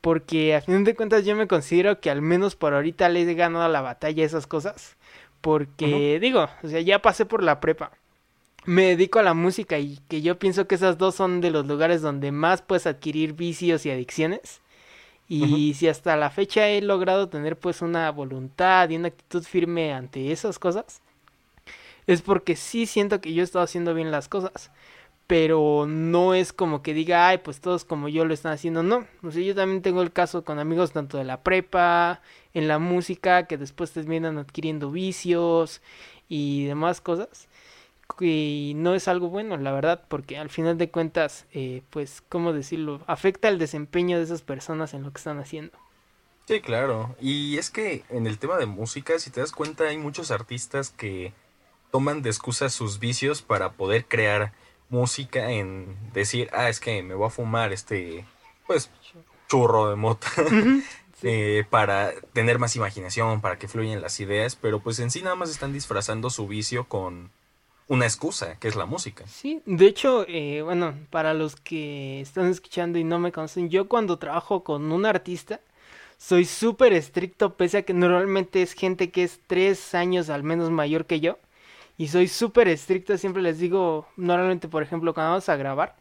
Porque 0.00 0.56
a 0.56 0.60
fin 0.60 0.82
de 0.82 0.96
cuentas 0.96 1.24
yo 1.24 1.36
me 1.36 1.46
considero 1.46 2.00
que 2.00 2.10
al 2.10 2.20
menos 2.20 2.56
por 2.56 2.74
ahorita 2.74 3.08
le 3.08 3.22
he 3.22 3.34
ganado 3.34 3.68
la 3.68 3.80
batalla 3.80 4.24
a 4.24 4.26
esas 4.26 4.48
cosas. 4.48 4.96
Porque 5.40 6.18
digo, 6.20 6.48
o 6.64 6.68
sea, 6.68 6.80
ya 6.80 7.00
pasé 7.00 7.26
por 7.26 7.44
la 7.44 7.60
prepa 7.60 7.92
me 8.68 8.84
dedico 8.84 9.18
a 9.18 9.22
la 9.22 9.32
música 9.32 9.78
y 9.78 9.98
que 10.08 10.20
yo 10.20 10.38
pienso 10.38 10.66
que 10.66 10.74
esas 10.74 10.98
dos 10.98 11.14
son 11.14 11.40
de 11.40 11.50
los 11.50 11.66
lugares 11.66 12.02
donde 12.02 12.32
más 12.32 12.60
puedes 12.60 12.86
adquirir 12.86 13.32
vicios 13.32 13.86
y 13.86 13.90
adicciones. 13.90 14.60
Y 15.26 15.72
si 15.72 15.88
hasta 15.88 16.16
la 16.16 16.28
fecha 16.28 16.68
he 16.68 16.82
logrado 16.82 17.30
tener 17.30 17.58
pues 17.58 17.80
una 17.80 18.10
voluntad 18.10 18.90
y 18.90 18.96
una 18.96 19.08
actitud 19.08 19.42
firme 19.42 19.94
ante 19.94 20.32
esas 20.32 20.58
cosas, 20.58 21.00
es 22.06 22.20
porque 22.20 22.56
sí 22.56 22.84
siento 22.84 23.22
que 23.22 23.32
yo 23.32 23.40
he 23.40 23.44
estado 23.44 23.64
haciendo 23.64 23.94
bien 23.94 24.10
las 24.10 24.28
cosas. 24.28 24.70
Pero 25.26 25.86
no 25.88 26.34
es 26.34 26.52
como 26.52 26.82
que 26.82 26.92
diga, 26.92 27.28
ay, 27.28 27.38
pues 27.38 27.62
todos 27.62 27.86
como 27.86 28.10
yo 28.10 28.26
lo 28.26 28.34
están 28.34 28.52
haciendo. 28.52 28.82
No, 28.82 29.06
o 29.22 29.30
sea, 29.30 29.42
yo 29.42 29.54
también 29.54 29.80
tengo 29.80 30.02
el 30.02 30.12
caso 30.12 30.44
con 30.44 30.58
amigos 30.58 30.92
tanto 30.92 31.16
de 31.16 31.24
la 31.24 31.42
prepa, 31.42 32.20
en 32.52 32.68
la 32.68 32.78
música, 32.78 33.46
que 33.46 33.56
después 33.56 33.92
terminan 33.92 34.36
adquiriendo 34.36 34.90
vicios 34.90 35.80
y 36.28 36.66
demás 36.66 37.00
cosas 37.00 37.48
y 38.20 38.72
no 38.76 38.94
es 38.94 39.08
algo 39.08 39.28
bueno, 39.28 39.56
la 39.56 39.72
verdad, 39.72 40.04
porque 40.08 40.38
al 40.38 40.50
final 40.50 40.78
de 40.78 40.90
cuentas, 40.90 41.46
eh, 41.52 41.82
pues, 41.90 42.22
¿cómo 42.28 42.52
decirlo? 42.52 43.02
Afecta 43.06 43.48
el 43.48 43.58
desempeño 43.58 44.18
de 44.18 44.24
esas 44.24 44.42
personas 44.42 44.94
en 44.94 45.02
lo 45.02 45.12
que 45.12 45.18
están 45.18 45.38
haciendo. 45.38 45.76
Sí, 46.46 46.60
claro. 46.60 47.14
Y 47.20 47.58
es 47.58 47.70
que 47.70 48.04
en 48.08 48.26
el 48.26 48.38
tema 48.38 48.56
de 48.56 48.66
música, 48.66 49.18
si 49.18 49.30
te 49.30 49.40
das 49.40 49.52
cuenta, 49.52 49.84
hay 49.84 49.98
muchos 49.98 50.30
artistas 50.30 50.90
que 50.90 51.32
toman 51.90 52.22
de 52.22 52.30
excusa 52.30 52.70
sus 52.70 52.98
vicios 52.98 53.42
para 53.42 53.72
poder 53.72 54.06
crear 54.06 54.52
música 54.88 55.50
en 55.50 55.96
decir, 56.12 56.48
ah, 56.52 56.68
es 56.68 56.80
que 56.80 57.02
me 57.02 57.14
voy 57.14 57.26
a 57.26 57.30
fumar 57.30 57.72
este, 57.72 58.24
pues, 58.66 58.90
churro 59.48 59.90
de 59.90 59.96
mota. 59.96 60.28
Eh, 61.24 61.64
para 61.68 62.12
tener 62.32 62.60
más 62.60 62.76
imaginación, 62.76 63.40
para 63.40 63.58
que 63.58 63.66
fluyan 63.66 64.00
las 64.00 64.20
ideas, 64.20 64.54
pero 64.54 64.78
pues 64.78 65.00
en 65.00 65.10
sí 65.10 65.20
nada 65.20 65.34
más 65.34 65.50
están 65.50 65.72
disfrazando 65.72 66.30
su 66.30 66.46
vicio 66.46 66.84
con 66.84 67.32
una 67.88 68.04
excusa, 68.04 68.58
que 68.58 68.68
es 68.68 68.76
la 68.76 68.86
música. 68.86 69.26
Sí, 69.26 69.62
de 69.64 69.86
hecho, 69.86 70.24
eh, 70.28 70.62
bueno, 70.62 70.94
para 71.10 71.34
los 71.34 71.56
que 71.56 72.20
están 72.20 72.46
escuchando 72.48 72.98
y 72.98 73.04
no 73.04 73.18
me 73.18 73.32
conocen, 73.32 73.70
yo 73.70 73.88
cuando 73.88 74.18
trabajo 74.18 74.62
con 74.62 74.92
un 74.92 75.06
artista, 75.06 75.60
soy 76.18 76.44
súper 76.44 76.92
estricto, 76.92 77.56
pese 77.56 77.78
a 77.78 77.82
que 77.82 77.94
normalmente 77.94 78.62
es 78.62 78.74
gente 78.74 79.10
que 79.10 79.24
es 79.24 79.40
tres 79.46 79.94
años 79.94 80.30
al 80.30 80.42
menos 80.42 80.70
mayor 80.70 81.06
que 81.06 81.20
yo. 81.20 81.38
Y 81.96 82.08
soy 82.08 82.28
súper 82.28 82.68
estricto, 82.68 83.16
siempre 83.18 83.42
les 83.42 83.58
digo, 83.58 84.06
normalmente, 84.16 84.68
por 84.68 84.82
ejemplo, 84.82 85.14
cuando 85.14 85.30
vamos 85.30 85.48
a 85.48 85.56
grabar, 85.56 85.96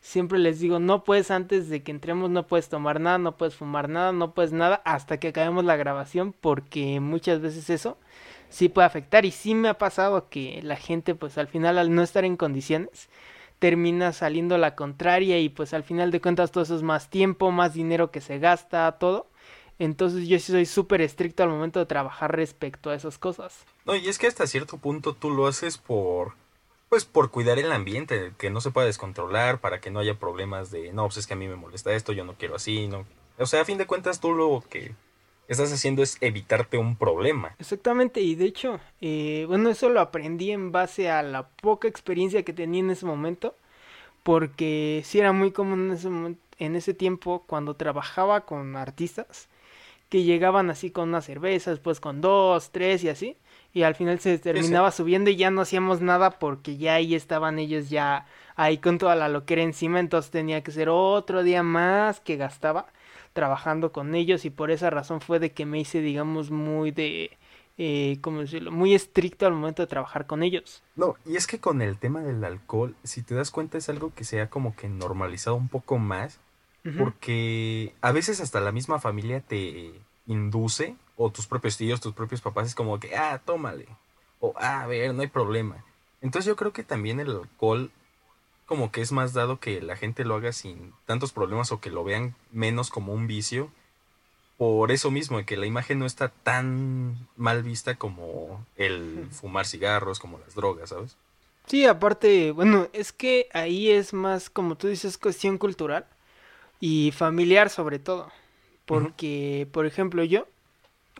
siempre 0.00 0.38
les 0.38 0.60
digo, 0.60 0.78
no 0.78 1.04
puedes 1.04 1.30
antes 1.30 1.68
de 1.68 1.82
que 1.82 1.90
entremos, 1.90 2.30
no 2.30 2.46
puedes 2.46 2.68
tomar 2.68 3.00
nada, 3.00 3.18
no 3.18 3.36
puedes 3.36 3.54
fumar 3.54 3.88
nada, 3.88 4.12
no 4.12 4.34
puedes 4.34 4.52
nada, 4.52 4.82
hasta 4.84 5.18
que 5.18 5.28
acabemos 5.28 5.64
la 5.64 5.76
grabación, 5.76 6.34
porque 6.40 7.00
muchas 7.00 7.40
veces 7.40 7.70
eso 7.70 7.98
sí 8.50 8.68
puede 8.68 8.86
afectar 8.86 9.24
y 9.24 9.30
sí 9.30 9.54
me 9.54 9.68
ha 9.68 9.78
pasado 9.78 10.28
que 10.28 10.60
la 10.62 10.76
gente 10.76 11.14
pues 11.14 11.38
al 11.38 11.48
final 11.48 11.78
al 11.78 11.94
no 11.94 12.02
estar 12.02 12.24
en 12.24 12.36
condiciones 12.36 13.08
termina 13.58 14.12
saliendo 14.12 14.58
la 14.58 14.74
contraria 14.74 15.38
y 15.38 15.48
pues 15.48 15.72
al 15.72 15.84
final 15.84 16.10
de 16.10 16.20
cuentas 16.20 16.50
todo 16.50 16.64
eso 16.64 16.76
es 16.76 16.82
más 16.82 17.08
tiempo, 17.10 17.50
más 17.50 17.74
dinero 17.74 18.10
que 18.10 18.20
se 18.20 18.38
gasta, 18.38 18.90
todo. 18.98 19.28
Entonces 19.78 20.28
yo 20.28 20.38
sí 20.38 20.52
soy 20.52 20.66
súper 20.66 21.00
estricto 21.00 21.42
al 21.42 21.50
momento 21.50 21.78
de 21.78 21.86
trabajar 21.86 22.34
respecto 22.34 22.90
a 22.90 22.94
esas 22.94 23.18
cosas. 23.18 23.64
No, 23.86 23.94
y 23.94 24.08
es 24.08 24.18
que 24.18 24.26
hasta 24.26 24.46
cierto 24.46 24.78
punto 24.78 25.14
tú 25.14 25.30
lo 25.30 25.46
haces 25.46 25.78
por 25.78 26.34
pues 26.88 27.04
por 27.04 27.30
cuidar 27.30 27.58
el 27.58 27.70
ambiente, 27.70 28.32
que 28.36 28.50
no 28.50 28.60
se 28.60 28.72
pueda 28.72 28.86
descontrolar, 28.86 29.60
para 29.60 29.80
que 29.80 29.90
no 29.90 30.00
haya 30.00 30.18
problemas 30.18 30.72
de, 30.72 30.92
no, 30.92 31.04
pues 31.04 31.18
es 31.18 31.26
que 31.28 31.34
a 31.34 31.36
mí 31.36 31.46
me 31.46 31.54
molesta 31.54 31.92
esto, 31.92 32.12
yo 32.12 32.24
no 32.24 32.34
quiero 32.34 32.56
así, 32.56 32.88
no. 32.88 33.06
O 33.38 33.46
sea, 33.46 33.60
a 33.60 33.64
fin 33.64 33.78
de 33.78 33.86
cuentas 33.86 34.18
tú 34.18 34.32
lo 34.32 34.62
que 34.68 34.92
estás 35.50 35.72
haciendo 35.72 36.02
es 36.02 36.16
evitarte 36.20 36.78
un 36.78 36.96
problema. 36.96 37.54
Exactamente, 37.58 38.20
y 38.20 38.36
de 38.36 38.44
hecho, 38.44 38.80
eh, 39.00 39.44
bueno, 39.48 39.70
eso 39.70 39.88
lo 39.88 40.00
aprendí 40.00 40.52
en 40.52 40.70
base 40.70 41.10
a 41.10 41.22
la 41.22 41.48
poca 41.48 41.88
experiencia 41.88 42.44
que 42.44 42.52
tenía 42.52 42.80
en 42.80 42.90
ese 42.90 43.04
momento, 43.04 43.56
porque 44.22 45.02
sí 45.04 45.18
era 45.18 45.32
muy 45.32 45.50
común 45.50 45.90
en 45.90 45.96
ese, 45.96 46.08
en 46.58 46.76
ese 46.76 46.94
tiempo 46.94 47.42
cuando 47.46 47.74
trabajaba 47.74 48.42
con 48.42 48.76
artistas, 48.76 49.48
que 50.08 50.22
llegaban 50.22 50.70
así 50.70 50.90
con 50.90 51.08
una 51.08 51.20
cerveza, 51.20 51.70
después 51.70 52.00
con 52.00 52.20
dos, 52.20 52.70
tres 52.70 53.02
y 53.04 53.08
así, 53.08 53.36
y 53.72 53.82
al 53.82 53.94
final 53.94 54.20
se 54.20 54.38
terminaba 54.38 54.90
subiendo 54.92 55.30
y 55.30 55.36
ya 55.36 55.50
no 55.50 55.62
hacíamos 55.62 56.00
nada 56.00 56.30
porque 56.30 56.76
ya 56.76 56.94
ahí 56.94 57.14
estaban 57.14 57.58
ellos 57.58 57.90
ya 57.90 58.26
ahí 58.56 58.78
con 58.78 58.98
toda 58.98 59.14
la 59.16 59.28
loquera 59.28 59.62
encima, 59.62 60.00
entonces 60.00 60.30
tenía 60.30 60.62
que 60.62 60.72
ser 60.72 60.88
otro 60.88 61.42
día 61.42 61.62
más 61.62 62.20
que 62.20 62.36
gastaba 62.36 62.86
trabajando 63.32 63.92
con 63.92 64.14
ellos 64.14 64.44
y 64.44 64.50
por 64.50 64.70
esa 64.70 64.90
razón 64.90 65.20
fue 65.20 65.38
de 65.38 65.52
que 65.52 65.66
me 65.66 65.80
hice, 65.80 66.00
digamos, 66.00 66.50
muy 66.50 66.90
de, 66.90 67.36
eh, 67.78 68.18
¿cómo 68.20 68.40
decirlo? 68.40 68.72
Muy 68.72 68.94
estricto 68.94 69.46
al 69.46 69.54
momento 69.54 69.82
de 69.82 69.86
trabajar 69.86 70.26
con 70.26 70.42
ellos. 70.42 70.82
No, 70.96 71.16
y 71.24 71.36
es 71.36 71.46
que 71.46 71.60
con 71.60 71.82
el 71.82 71.96
tema 71.96 72.20
del 72.20 72.44
alcohol, 72.44 72.94
si 73.04 73.22
te 73.22 73.34
das 73.34 73.50
cuenta 73.50 73.78
es 73.78 73.88
algo 73.88 74.12
que 74.14 74.24
se 74.24 74.40
ha 74.40 74.50
como 74.50 74.74
que 74.76 74.88
normalizado 74.88 75.56
un 75.56 75.68
poco 75.68 75.98
más, 75.98 76.38
porque 76.98 77.94
a 78.00 78.10
veces 78.10 78.40
hasta 78.40 78.60
la 78.60 78.72
misma 78.72 78.98
familia 79.00 79.40
te 79.40 79.92
induce 80.26 80.96
o 81.16 81.30
tus 81.30 81.46
propios 81.46 81.76
tíos, 81.76 82.00
tus 82.00 82.14
propios 82.14 82.40
papás, 82.40 82.68
es 82.68 82.74
como 82.74 82.98
que, 82.98 83.14
ah, 83.14 83.40
tómale, 83.44 83.86
o 84.40 84.54
ah, 84.56 84.82
a 84.82 84.86
ver, 84.86 85.14
no 85.14 85.20
hay 85.20 85.28
problema. 85.28 85.84
Entonces 86.22 86.46
yo 86.46 86.56
creo 86.56 86.72
que 86.72 86.82
también 86.82 87.20
el 87.20 87.30
alcohol 87.30 87.90
como 88.70 88.92
que 88.92 89.00
es 89.00 89.10
más 89.10 89.32
dado 89.32 89.58
que 89.58 89.82
la 89.82 89.96
gente 89.96 90.24
lo 90.24 90.36
haga 90.36 90.52
sin 90.52 90.92
tantos 91.04 91.32
problemas 91.32 91.72
o 91.72 91.80
que 91.80 91.90
lo 91.90 92.04
vean 92.04 92.36
menos 92.52 92.88
como 92.88 93.12
un 93.12 93.26
vicio. 93.26 93.68
Por 94.58 94.92
eso 94.92 95.10
mismo, 95.10 95.44
que 95.44 95.56
la 95.56 95.66
imagen 95.66 95.98
no 95.98 96.06
está 96.06 96.28
tan 96.28 97.18
mal 97.34 97.64
vista 97.64 97.96
como 97.96 98.64
el 98.76 99.26
fumar 99.32 99.66
cigarros, 99.66 100.20
como 100.20 100.38
las 100.38 100.54
drogas, 100.54 100.90
¿sabes? 100.90 101.16
Sí, 101.66 101.84
aparte, 101.84 102.52
bueno, 102.52 102.86
es 102.92 103.10
que 103.10 103.48
ahí 103.54 103.90
es 103.90 104.12
más, 104.12 104.50
como 104.50 104.76
tú 104.76 104.86
dices, 104.86 105.18
cuestión 105.18 105.58
cultural 105.58 106.06
y 106.78 107.10
familiar 107.10 107.70
sobre 107.70 107.98
todo. 107.98 108.30
Porque, 108.86 109.66
por 109.72 109.84
ejemplo, 109.84 110.22
yo, 110.22 110.46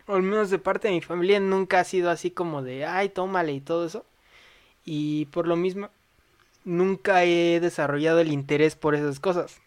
al 0.06 0.22
menos 0.22 0.50
de 0.50 0.60
parte 0.60 0.86
de 0.86 0.94
mi 0.94 1.00
familia, 1.00 1.40
nunca 1.40 1.80
ha 1.80 1.84
sido 1.84 2.10
así 2.10 2.30
como 2.30 2.62
de, 2.62 2.86
ay, 2.86 3.08
tómale 3.08 3.50
y 3.50 3.60
todo 3.60 3.86
eso. 3.86 4.04
Y 4.84 5.24
por 5.26 5.48
lo 5.48 5.56
mismo, 5.56 5.90
nunca 6.64 7.24
he 7.24 7.60
desarrollado 7.60 8.20
el 8.20 8.32
interés 8.32 8.76
por 8.76 8.94
esas 8.94 9.20
cosas. 9.20 9.60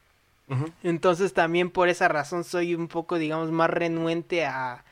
Entonces 0.83 1.33
también 1.33 1.71
por 1.71 1.89
esa 1.89 2.07
razón 2.07 2.43
soy 2.43 2.75
un 2.75 2.87
poco, 2.87 3.17
digamos, 3.17 3.51
más 3.51 3.69
renuente 3.69 4.45
a 4.45 4.83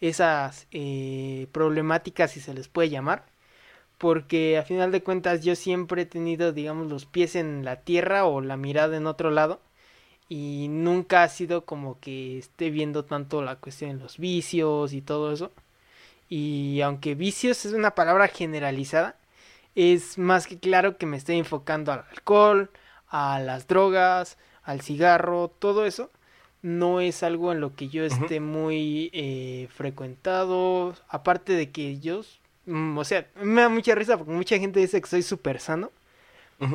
esas 0.00 0.68
eh, 0.70 1.48
problemáticas, 1.50 2.30
si 2.30 2.40
se 2.40 2.54
les 2.54 2.68
puede 2.68 2.90
llamar 2.90 3.24
porque 3.98 4.58
a 4.58 4.62
final 4.62 4.92
de 4.92 5.02
cuentas 5.02 5.44
yo 5.44 5.56
siempre 5.56 6.02
he 6.02 6.06
tenido, 6.06 6.52
digamos, 6.52 6.88
los 6.88 7.04
pies 7.06 7.34
en 7.36 7.64
la 7.64 7.76
tierra 7.76 8.24
o 8.26 8.40
la 8.40 8.56
mirada 8.56 8.96
en 8.96 9.06
otro 9.06 9.30
lado 9.30 9.60
y 10.28 10.68
nunca 10.70 11.24
ha 11.24 11.28
sido 11.28 11.64
como 11.64 11.98
que 12.00 12.38
esté 12.38 12.70
viendo 12.70 13.04
tanto 13.04 13.42
la 13.42 13.56
cuestión 13.56 13.96
de 13.96 14.02
los 14.02 14.18
vicios 14.18 14.92
y 14.92 15.02
todo 15.02 15.32
eso. 15.32 15.52
Y 16.28 16.80
aunque 16.82 17.14
vicios 17.14 17.64
es 17.66 17.72
una 17.72 17.92
palabra 17.94 18.28
generalizada, 18.28 19.16
es 19.78 20.18
más 20.18 20.46
que 20.46 20.58
claro 20.58 20.98
que 20.98 21.06
me 21.06 21.16
estoy 21.16 21.38
enfocando 21.38 21.92
al 21.92 22.04
alcohol, 22.10 22.70
a 23.08 23.40
las 23.40 23.66
drogas, 23.66 24.38
al 24.62 24.80
cigarro, 24.82 25.48
todo 25.58 25.86
eso. 25.86 26.10
No 26.62 27.00
es 27.00 27.22
algo 27.22 27.52
en 27.52 27.60
lo 27.60 27.76
que 27.76 27.88
yo 27.88 28.04
esté 28.04 28.40
muy 28.40 29.10
eh, 29.12 29.68
frecuentado. 29.70 30.94
Aparte 31.08 31.52
de 31.52 31.70
que 31.70 32.00
yo 32.00 32.22
Mm, 32.68 32.98
o 32.98 33.04
sea, 33.04 33.26
me 33.42 33.62
da 33.62 33.68
mucha 33.70 33.94
risa 33.94 34.18
porque 34.18 34.32
mucha 34.32 34.58
gente 34.58 34.78
dice 34.78 35.00
que 35.00 35.08
soy 35.08 35.22
súper 35.22 35.60
sano. 35.60 35.90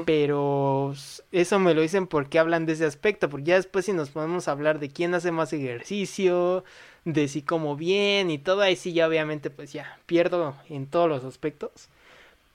Pero 0.05 0.93
eso 1.33 1.59
me 1.59 1.73
lo 1.73 1.81
dicen 1.81 2.07
porque 2.07 2.39
hablan 2.39 2.65
de 2.65 2.73
ese 2.73 2.85
aspecto. 2.85 3.29
Porque 3.29 3.47
ya 3.47 3.55
después, 3.55 3.85
si 3.85 3.91
nos 3.93 4.09
podemos 4.11 4.47
hablar 4.47 4.79
de 4.79 4.89
quién 4.89 5.13
hace 5.13 5.31
más 5.31 5.51
ejercicio, 5.51 6.63
de 7.03 7.27
si 7.27 7.41
como 7.41 7.75
bien 7.75 8.31
y 8.31 8.37
todo, 8.37 8.61
ahí 8.61 8.77
sí, 8.77 8.93
ya 8.93 9.07
obviamente, 9.07 9.49
pues 9.49 9.73
ya 9.73 9.99
pierdo 10.05 10.55
en 10.69 10.87
todos 10.87 11.09
los 11.09 11.25
aspectos. 11.25 11.89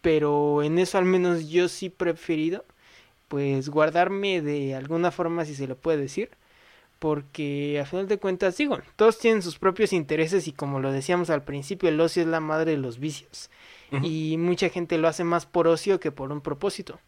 Pero 0.01 0.63
en 0.63 0.79
eso, 0.79 0.99
al 0.99 1.05
menos, 1.05 1.49
yo 1.49 1.69
sí 1.69 1.91
preferido, 1.91 2.65
pues 3.29 3.69
guardarme 3.69 4.41
de 4.43 4.75
alguna 4.75 5.11
forma, 5.11 5.45
si 5.45 5.55
se 5.55 5.67
lo 5.67 5.77
puede 5.77 5.99
decir, 5.99 6.31
porque 6.99 7.79
a 7.81 7.87
final 7.87 8.09
de 8.09 8.19
cuentas 8.19 8.57
digo, 8.57 8.79
todos 8.97 9.19
tienen 9.19 9.43
sus 9.43 9.59
propios 9.59 9.93
intereses 9.93 10.49
y 10.49 10.53
como 10.53 10.81
lo 10.81 10.91
decíamos 10.91 11.31
al 11.31 11.45
principio, 11.45 11.89
el 11.89 12.01
ocio 12.01 12.23
es 12.23 12.29
la 12.29 12.41
madre 12.41 12.73
de 12.73 12.79
los 12.79 12.99
vicios 12.99 13.51
y 14.03 14.37
mucha 14.39 14.69
gente 14.69 14.99
lo 14.99 15.09
hace 15.09 15.25
más 15.25 15.47
por 15.47 15.67
ocio 15.67 16.01
que 16.01 16.11
por 16.11 16.33
un 16.33 16.41
propósito. 16.41 16.99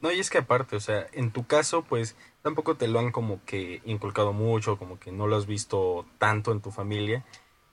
No, 0.00 0.12
y 0.12 0.20
es 0.20 0.28
que 0.28 0.38
aparte, 0.38 0.76
o 0.76 0.80
sea, 0.80 1.06
en 1.12 1.30
tu 1.30 1.46
caso, 1.46 1.82
pues 1.82 2.14
tampoco 2.42 2.76
te 2.76 2.88
lo 2.88 2.98
han 2.98 3.10
como 3.10 3.42
que 3.46 3.80
inculcado 3.86 4.34
mucho, 4.34 4.76
como 4.76 4.98
que 4.98 5.12
no 5.12 5.26
lo 5.26 5.36
has 5.36 5.46
visto 5.46 6.04
tanto 6.18 6.52
en 6.52 6.60
tu 6.60 6.70
familia, 6.70 7.24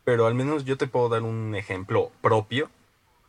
pero 0.06 0.28
al 0.28 0.36
menos 0.36 0.64
yo 0.64 0.78
te 0.78 0.88
puedo 0.88 1.10
dar 1.10 1.24
un 1.24 1.56
ejemplo 1.56 2.12
propio 2.22 2.70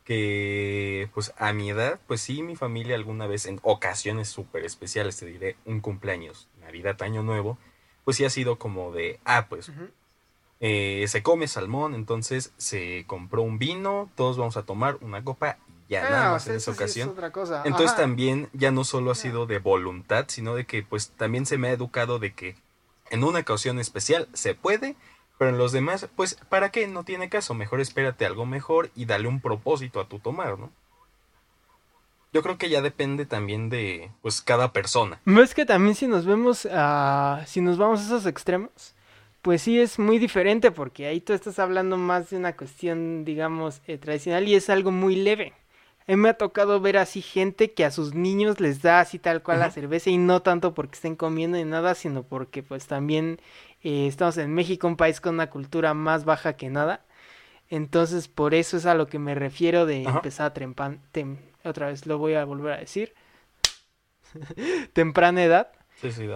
que 0.04 1.08
pues 1.14 1.32
a 1.38 1.52
mi 1.52 1.70
edad, 1.70 2.00
pues 2.06 2.20
sí, 2.20 2.42
mi 2.42 2.56
familia 2.56 2.96
alguna 2.96 3.26
vez 3.26 3.46
en 3.46 3.60
ocasiones 3.62 4.28
súper 4.28 4.64
especiales, 4.64 5.16
te 5.16 5.26
diré, 5.26 5.56
un 5.64 5.80
cumpleaños, 5.80 6.48
Navidad, 6.60 7.00
Año 7.02 7.22
Nuevo, 7.22 7.58
pues 8.04 8.16
sí 8.16 8.24
ha 8.24 8.30
sido 8.30 8.58
como 8.58 8.92
de, 8.92 9.20
ah, 9.24 9.46
pues 9.48 9.70
eh, 10.60 11.04
se 11.08 11.22
come 11.22 11.46
salmón, 11.48 11.94
entonces 11.94 12.52
se 12.56 13.04
compró 13.06 13.42
un 13.42 13.58
vino, 13.58 14.10
todos 14.14 14.38
vamos 14.38 14.56
a 14.56 14.62
tomar 14.62 14.96
una 15.00 15.24
copa 15.24 15.58
y 15.68 15.92
ya 15.92 16.02
nada 16.04 16.28
ah, 16.28 16.32
más 16.32 16.46
en 16.46 16.56
esa 16.56 16.70
ocasión. 16.70 17.14
Entonces 17.64 17.96
también 17.96 18.48
ya 18.52 18.70
no 18.70 18.84
solo 18.84 19.10
ha 19.10 19.14
sido 19.14 19.46
de 19.46 19.58
voluntad, 19.58 20.26
sino 20.28 20.54
de 20.54 20.64
que 20.64 20.82
pues 20.82 21.10
también 21.10 21.46
se 21.46 21.58
me 21.58 21.68
ha 21.68 21.72
educado 21.72 22.18
de 22.18 22.32
que 22.32 22.56
en 23.10 23.24
una 23.24 23.40
ocasión 23.40 23.78
especial 23.78 24.28
se 24.32 24.54
puede, 24.54 24.96
pero 25.42 25.50
en 25.50 25.58
los 25.58 25.72
demás, 25.72 26.06
pues, 26.14 26.38
¿para 26.48 26.70
qué? 26.70 26.86
No 26.86 27.02
tiene 27.02 27.28
caso, 27.28 27.52
mejor 27.52 27.80
espérate 27.80 28.24
algo 28.24 28.46
mejor 28.46 28.90
y 28.94 29.06
dale 29.06 29.26
un 29.26 29.40
propósito 29.40 29.98
a 29.98 30.06
tu 30.06 30.20
tomar, 30.20 30.56
¿no? 30.56 30.70
yo 32.32 32.44
creo 32.44 32.58
que 32.58 32.70
ya 32.70 32.80
depende 32.80 33.26
también 33.26 33.68
de 33.68 34.12
pues 34.22 34.40
cada 34.40 34.72
persona. 34.72 35.20
No 35.24 35.42
es 35.42 35.52
que 35.52 35.66
también 35.66 35.96
si 35.96 36.06
nos 36.06 36.26
vemos 36.26 36.68
a 36.70 37.42
si 37.48 37.60
nos 37.60 37.76
vamos 37.76 37.98
a 37.98 38.04
esos 38.04 38.26
extremos, 38.26 38.94
pues 39.42 39.62
sí 39.62 39.80
es 39.80 39.98
muy 39.98 40.20
diferente 40.20 40.70
porque 40.70 41.08
ahí 41.08 41.20
tú 41.20 41.32
estás 41.32 41.58
hablando 41.58 41.96
más 41.96 42.30
de 42.30 42.36
una 42.36 42.56
cuestión, 42.56 43.24
digamos, 43.24 43.82
eh, 43.88 43.98
tradicional 43.98 44.46
y 44.46 44.54
es 44.54 44.70
algo 44.70 44.92
muy 44.92 45.16
leve. 45.16 45.54
A 46.06 46.12
mí 46.12 46.16
me 46.16 46.28
ha 46.28 46.34
tocado 46.34 46.80
ver 46.80 46.98
así 46.98 47.20
gente 47.20 47.72
que 47.72 47.84
a 47.84 47.90
sus 47.90 48.14
niños 48.14 48.60
les 48.60 48.80
da 48.80 49.00
así 49.00 49.18
tal 49.18 49.42
cual 49.42 49.58
la 49.58 49.72
cerveza 49.72 50.08
y 50.08 50.18
no 50.18 50.40
tanto 50.40 50.72
porque 50.72 50.94
estén 50.94 51.16
comiendo 51.16 51.58
ni 51.58 51.64
nada, 51.64 51.96
sino 51.96 52.22
porque 52.22 52.62
pues 52.62 52.86
también 52.86 53.40
eh, 53.82 54.06
estamos 54.06 54.36
en 54.38 54.54
México, 54.54 54.86
un 54.86 54.96
país 54.96 55.20
con 55.20 55.34
una 55.34 55.50
cultura 55.50 55.94
más 55.94 56.24
baja 56.24 56.54
que 56.54 56.70
nada. 56.70 57.04
Entonces 57.68 58.28
por 58.28 58.54
eso 58.54 58.76
es 58.76 58.86
a 58.86 58.94
lo 58.94 59.06
que 59.06 59.18
me 59.18 59.34
refiero 59.34 59.86
de 59.86 60.04
empezar 60.04 60.46
a 60.46 60.54
trempar 60.54 60.98
otra 61.64 61.86
vez 61.86 62.06
lo 62.06 62.18
voy 62.18 62.34
a 62.34 62.44
volver 62.44 62.72
a 62.74 62.78
decir, 62.78 63.14
temprana 64.92 65.42
edad, 65.42 65.72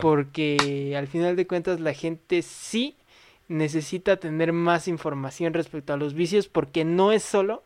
porque 0.00 0.94
al 0.96 1.08
final 1.08 1.36
de 1.36 1.46
cuentas 1.46 1.80
la 1.80 1.92
gente 1.92 2.42
sí 2.42 2.96
necesita 3.48 4.16
tener 4.16 4.52
más 4.52 4.88
información 4.88 5.52
respecto 5.52 5.92
a 5.92 5.96
los 5.96 6.14
vicios, 6.14 6.48
porque 6.48 6.84
no 6.84 7.12
es 7.12 7.22
solo 7.22 7.64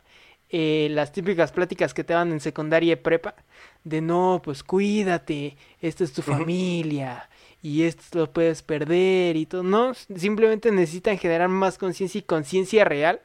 eh, 0.49 0.89
las 0.91 1.11
típicas 1.11 1.51
pláticas 1.51 1.93
que 1.93 2.03
te 2.03 2.13
dan 2.13 2.31
en 2.31 2.39
secundaria 2.39 2.93
y 2.93 2.97
prepa, 2.97 3.35
de 3.83 4.01
no, 4.01 4.41
pues 4.43 4.63
cuídate, 4.63 5.55
esta 5.79 6.03
es 6.03 6.13
tu 6.13 6.21
familia 6.21 7.29
y 7.61 7.83
esto 7.83 8.19
lo 8.19 8.31
puedes 8.31 8.61
perder 8.61 9.35
y 9.35 9.45
todo, 9.45 9.63
no, 9.63 9.93
simplemente 9.93 10.71
necesitan 10.71 11.17
generar 11.17 11.49
más 11.49 11.77
conciencia 11.77 12.19
y 12.19 12.23
conciencia 12.23 12.85
real 12.85 13.21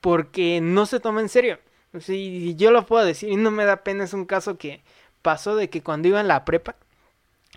porque 0.00 0.60
no 0.60 0.86
se 0.86 1.00
toma 1.00 1.20
en 1.20 1.28
serio. 1.28 1.58
Sí, 2.00 2.54
yo 2.56 2.70
lo 2.70 2.86
puedo 2.86 3.04
decir 3.04 3.28
y 3.28 3.36
no 3.36 3.50
me 3.50 3.64
da 3.64 3.84
pena, 3.84 4.04
es 4.04 4.14
un 4.14 4.24
caso 4.24 4.56
que 4.56 4.82
pasó 5.20 5.54
de 5.56 5.70
que 5.70 5.82
cuando 5.82 6.08
iba 6.08 6.20
en 6.20 6.28
la 6.28 6.44
prepa 6.44 6.74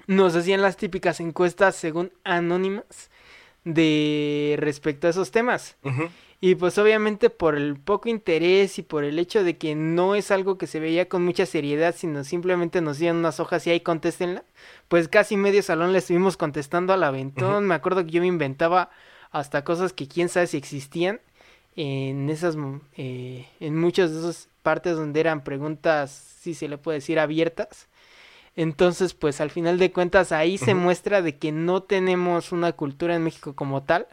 nos 0.08 0.36
hacían 0.36 0.62
las 0.62 0.78
típicas 0.78 1.20
encuestas 1.20 1.76
según 1.76 2.12
anónimas 2.24 3.10
de 3.64 4.56
respecto 4.60 5.08
a 5.08 5.10
esos 5.10 5.32
temas. 5.32 5.76
Y 6.42 6.56
pues 6.56 6.78
obviamente 6.78 7.30
por 7.30 7.56
el 7.56 7.80
poco 7.80 8.10
interés 8.10 8.78
y 8.78 8.84
por 8.84 9.04
el 9.04 9.18
hecho 9.20 9.44
de 9.44 9.58
que 9.58 9.74
no 9.74 10.16
es 10.16 10.32
algo 10.32 10.58
que 10.58 10.68
se 10.68 10.80
veía 10.80 11.08
con 11.08 11.24
mucha 11.24 11.46
seriedad, 11.46 11.96
sino 11.98 12.24
simplemente 12.24 12.82
nos 12.82 13.00
dieron 13.00 13.18
unas 13.18 13.40
hojas 13.40 13.66
y 13.66 13.72
ahí 13.72 13.80
contéstenla, 13.80 14.44
pues 14.88 15.08
casi 15.08 15.38
medio 15.38 15.64
salón 15.64 15.94
le 15.94 16.00
estuvimos 16.00 16.38
contestando 16.38 16.94
al 16.94 17.04
aventón. 17.04 17.66
Me 17.66 17.76
acuerdo 17.76 18.06
que 18.06 18.12
yo 18.12 18.22
me 18.22 18.28
inventaba 18.28 18.90
hasta 19.32 19.64
cosas 19.64 19.94
que 19.94 20.08
quién 20.08 20.30
sabe 20.30 20.48
si 20.48 20.58
existían 20.58 21.22
en 21.76 22.30
esas 22.30 22.56
eh, 22.96 23.48
en 23.60 23.78
muchas 23.78 24.12
de 24.12 24.20
esas 24.20 24.50
partes 24.62 24.96
donde 24.96 25.20
eran 25.20 25.44
preguntas 25.44 26.12
si 26.42 26.54
se 26.54 26.68
le 26.68 26.78
puede 26.78 27.00
decir 27.00 27.20
abiertas. 27.20 27.88
Entonces 28.58 29.14
pues 29.14 29.42
al 29.42 29.52
final 29.52 29.80
de 29.80 29.92
cuentas 29.92 30.32
ahí 30.32 30.58
se 30.58 30.74
muestra 30.74 31.22
de 31.22 31.38
que 31.38 31.52
no 31.52 31.84
tenemos 31.84 32.52
una 32.52 32.74
cultura 32.74 33.16
en 33.16 33.24
México 33.24 33.56
como 33.56 33.84
tal 33.84 34.08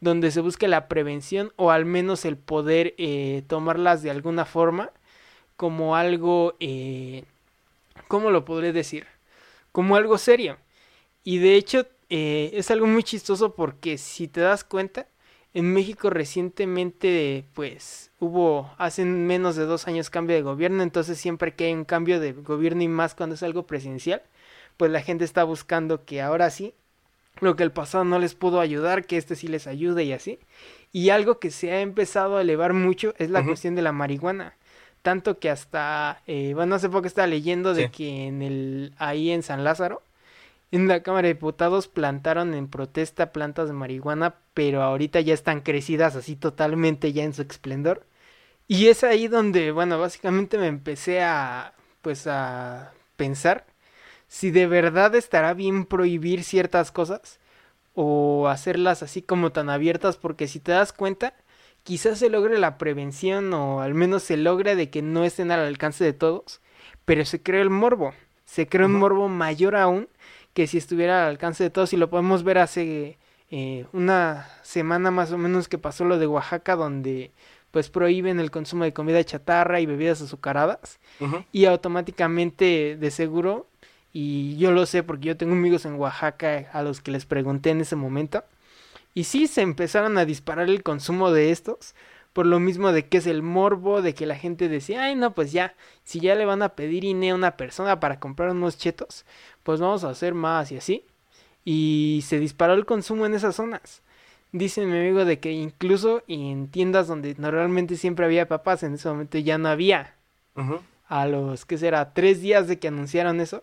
donde 0.00 0.30
se 0.30 0.40
busque 0.40 0.68
la 0.68 0.88
prevención 0.88 1.52
o 1.56 1.70
al 1.70 1.84
menos 1.84 2.24
el 2.24 2.36
poder 2.36 2.94
eh, 2.98 3.42
tomarlas 3.46 4.02
de 4.02 4.10
alguna 4.10 4.44
forma 4.44 4.90
como 5.56 5.96
algo 5.96 6.56
eh, 6.60 7.24
cómo 8.08 8.30
lo 8.30 8.44
podré 8.44 8.72
decir 8.72 9.06
como 9.72 9.96
algo 9.96 10.18
serio. 10.18 10.56
Y 11.24 11.38
de 11.38 11.54
hecho 11.56 11.86
eh, 12.08 12.50
es 12.54 12.70
algo 12.70 12.86
muy 12.86 13.02
chistoso 13.02 13.54
porque 13.54 13.98
si 13.98 14.28
te 14.28 14.40
das 14.40 14.64
cuenta 14.64 15.06
en 15.52 15.72
México 15.72 16.10
recientemente, 16.10 17.44
pues, 17.54 18.10
hubo 18.20 18.72
hace 18.78 19.04
menos 19.04 19.56
de 19.56 19.64
dos 19.64 19.88
años 19.88 20.08
cambio 20.08 20.36
de 20.36 20.42
gobierno, 20.42 20.82
entonces 20.82 21.18
siempre 21.18 21.54
que 21.54 21.64
hay 21.66 21.72
un 21.72 21.84
cambio 21.84 22.20
de 22.20 22.32
gobierno 22.32 22.82
y 22.82 22.88
más 22.88 23.14
cuando 23.16 23.34
es 23.34 23.42
algo 23.42 23.66
presidencial, 23.66 24.22
pues 24.76 24.92
la 24.92 25.02
gente 25.02 25.24
está 25.24 25.42
buscando 25.44 26.04
que 26.04 26.22
ahora 26.22 26.50
sí, 26.50 26.74
lo 27.40 27.56
que 27.56 27.62
el 27.62 27.72
pasado 27.72 28.04
no 28.04 28.18
les 28.18 28.34
pudo 28.34 28.60
ayudar, 28.60 29.04
que 29.06 29.16
este 29.16 29.36
sí 29.36 29.48
les 29.48 29.66
ayude 29.66 30.04
y 30.04 30.12
así. 30.12 30.38
Y 30.92 31.10
algo 31.10 31.38
que 31.38 31.50
se 31.50 31.72
ha 31.72 31.80
empezado 31.80 32.36
a 32.36 32.42
elevar 32.42 32.72
mucho 32.72 33.14
es 33.18 33.30
la 33.30 33.44
cuestión 33.44 33.74
de 33.74 33.82
la 33.82 33.92
marihuana. 33.92 34.54
Tanto 35.02 35.38
que 35.38 35.48
hasta, 35.48 36.22
eh, 36.26 36.52
bueno, 36.54 36.74
hace 36.74 36.88
poco 36.88 37.06
estaba 37.06 37.26
leyendo 37.26 37.72
de 37.72 37.90
que 37.90 38.26
en 38.26 38.42
el, 38.42 38.94
ahí 38.98 39.30
en 39.30 39.42
San 39.42 39.64
Lázaro, 39.64 40.02
en 40.72 40.88
la 40.88 41.02
Cámara 41.02 41.28
de 41.28 41.34
Diputados 41.34 41.88
plantaron 41.88 42.54
en 42.54 42.68
protesta 42.68 43.32
plantas 43.32 43.68
de 43.68 43.74
marihuana, 43.74 44.34
pero 44.52 44.82
ahorita 44.82 45.20
ya 45.20 45.34
están 45.34 45.60
crecidas 45.62 46.16
así 46.16 46.36
totalmente 46.36 47.12
ya 47.12 47.24
en 47.24 47.34
su 47.34 47.42
esplendor. 47.42 48.06
Y 48.68 48.86
es 48.88 49.02
ahí 49.02 49.26
donde, 49.26 49.72
bueno, 49.72 49.98
básicamente 49.98 50.58
me 50.58 50.68
empecé 50.68 51.22
a, 51.22 51.74
pues 52.02 52.26
a 52.26 52.92
pensar 53.16 53.66
si 54.30 54.52
de 54.52 54.68
verdad 54.68 55.16
estará 55.16 55.54
bien 55.54 55.84
prohibir 55.84 56.44
ciertas 56.44 56.92
cosas 56.92 57.40
o 57.94 58.46
hacerlas 58.46 59.02
así 59.02 59.22
como 59.22 59.50
tan 59.50 59.68
abiertas, 59.68 60.16
porque 60.16 60.46
si 60.46 60.60
te 60.60 60.70
das 60.70 60.92
cuenta, 60.92 61.34
quizás 61.82 62.20
se 62.20 62.30
logre 62.30 62.56
la 62.56 62.78
prevención 62.78 63.52
o 63.52 63.80
al 63.80 63.92
menos 63.92 64.22
se 64.22 64.36
logre 64.36 64.76
de 64.76 64.88
que 64.88 65.02
no 65.02 65.24
estén 65.24 65.50
al 65.50 65.58
alcance 65.58 66.04
de 66.04 66.12
todos, 66.12 66.60
pero 67.04 67.24
se 67.24 67.42
crea 67.42 67.60
el 67.60 67.70
morbo, 67.70 68.14
se 68.44 68.68
crea 68.68 68.86
un 68.86 68.94
morbo 68.94 69.28
mayor 69.28 69.74
aún 69.74 70.08
que 70.54 70.68
si 70.68 70.78
estuviera 70.78 71.24
al 71.24 71.30
alcance 71.30 71.64
de 71.64 71.70
todos 71.70 71.92
y 71.92 71.96
lo 71.96 72.08
podemos 72.08 72.44
ver 72.44 72.58
hace 72.58 73.18
eh, 73.50 73.86
una 73.92 74.48
semana 74.62 75.10
más 75.10 75.32
o 75.32 75.38
menos 75.38 75.66
que 75.66 75.76
pasó 75.76 76.04
lo 76.04 76.20
de 76.20 76.28
Oaxaca 76.28 76.76
donde 76.76 77.32
pues 77.72 77.90
prohíben 77.90 78.38
el 78.38 78.52
consumo 78.52 78.84
de 78.84 78.92
comida 78.92 79.24
chatarra 79.24 79.80
y 79.80 79.86
bebidas 79.86 80.22
azucaradas 80.22 81.00
y 81.50 81.64
automáticamente 81.64 82.96
de 82.96 83.10
seguro 83.10 83.69
y 84.12 84.56
yo 84.56 84.72
lo 84.72 84.86
sé 84.86 85.02
porque 85.02 85.28
yo 85.28 85.36
tengo 85.36 85.52
amigos 85.52 85.84
en 85.84 85.94
Oaxaca 85.94 86.68
a 86.72 86.82
los 86.82 87.00
que 87.00 87.10
les 87.10 87.26
pregunté 87.26 87.70
en 87.70 87.80
ese 87.80 87.96
momento 87.96 88.44
y 89.14 89.24
sí 89.24 89.46
se 89.46 89.62
empezaron 89.62 90.18
a 90.18 90.24
disparar 90.24 90.68
el 90.68 90.82
consumo 90.82 91.32
de 91.32 91.50
estos 91.50 91.94
por 92.32 92.46
lo 92.46 92.60
mismo 92.60 92.92
de 92.92 93.06
que 93.06 93.18
es 93.18 93.26
el 93.26 93.42
morbo 93.42 94.02
de 94.02 94.14
que 94.14 94.26
la 94.26 94.36
gente 94.36 94.68
decía, 94.68 95.04
ay 95.04 95.16
no, 95.16 95.32
pues 95.32 95.52
ya, 95.52 95.74
si 96.04 96.20
ya 96.20 96.34
le 96.34 96.44
van 96.44 96.62
a 96.62 96.70
pedir 96.70 97.04
INE 97.04 97.30
a 97.30 97.34
una 97.34 97.56
persona 97.56 97.98
para 98.00 98.20
comprar 98.20 98.50
unos 98.50 98.78
chetos, 98.78 99.24
pues 99.62 99.80
vamos 99.80 100.04
a 100.04 100.10
hacer 100.10 100.34
más 100.34 100.70
y 100.72 100.76
así. 100.76 101.04
Y 101.64 102.22
se 102.24 102.38
disparó 102.38 102.74
el 102.74 102.86
consumo 102.86 103.26
en 103.26 103.34
esas 103.34 103.56
zonas. 103.56 104.02
Dice 104.52 104.84
mi 104.86 104.98
amigo 104.98 105.24
de 105.24 105.38
que 105.38 105.52
incluso 105.52 106.22
en 106.26 106.68
tiendas 106.68 107.06
donde 107.06 107.34
normalmente 107.38 107.96
siempre 107.96 108.24
había 108.24 108.48
papas, 108.48 108.82
en 108.82 108.94
ese 108.94 109.08
momento 109.08 109.38
ya 109.38 109.58
no 109.58 109.68
había. 109.68 110.14
A 111.08 111.26
los, 111.26 111.64
que 111.64 111.78
será? 111.78 112.12
Tres 112.12 112.40
días 112.40 112.68
de 112.68 112.78
que 112.78 112.88
anunciaron 112.88 113.40
eso. 113.40 113.62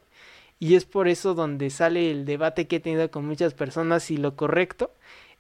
Y 0.60 0.76
es 0.76 0.86
por 0.86 1.08
eso 1.08 1.34
donde 1.34 1.70
sale 1.70 2.10
el 2.12 2.26
debate 2.26 2.68
que 2.68 2.78
he 2.78 2.80
tenido 2.80 3.12
con 3.12 3.26
muchas 3.26 3.54
personas 3.54 4.04
si 4.04 4.18
lo 4.18 4.36
correcto 4.36 4.92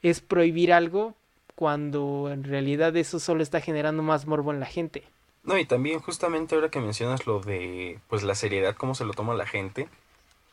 es 0.01 0.21
prohibir 0.21 0.73
algo 0.73 1.15
cuando 1.55 2.29
en 2.31 2.43
realidad 2.43 2.95
eso 2.95 3.19
solo 3.19 3.41
está 3.41 3.61
generando 3.61 4.03
más 4.03 4.27
morbo 4.27 4.51
en 4.51 4.59
la 4.59 4.67
gente. 4.67 5.03
No, 5.43 5.57
y 5.57 5.65
también 5.65 5.99
justamente 5.99 6.53
ahora 6.53 6.69
que 6.69 6.79
mencionas 6.79 7.25
lo 7.25 7.39
de 7.39 7.99
pues 8.09 8.21
la 8.21 8.35
seriedad, 8.35 8.75
cómo 8.75 8.93
se 8.93 9.05
lo 9.05 9.13
toma 9.13 9.33
la 9.33 9.47
gente, 9.47 9.89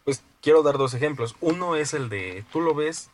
pues 0.05 0.22
quiero 0.40 0.62
dar 0.62 0.79
dos 0.79 0.94
ejemplos. 0.94 1.37
Uno 1.40 1.77
es 1.77 1.92
el 1.92 2.09
de, 2.09 2.44
tú 2.53 2.61
lo 2.61 2.74
ves, 2.74 3.11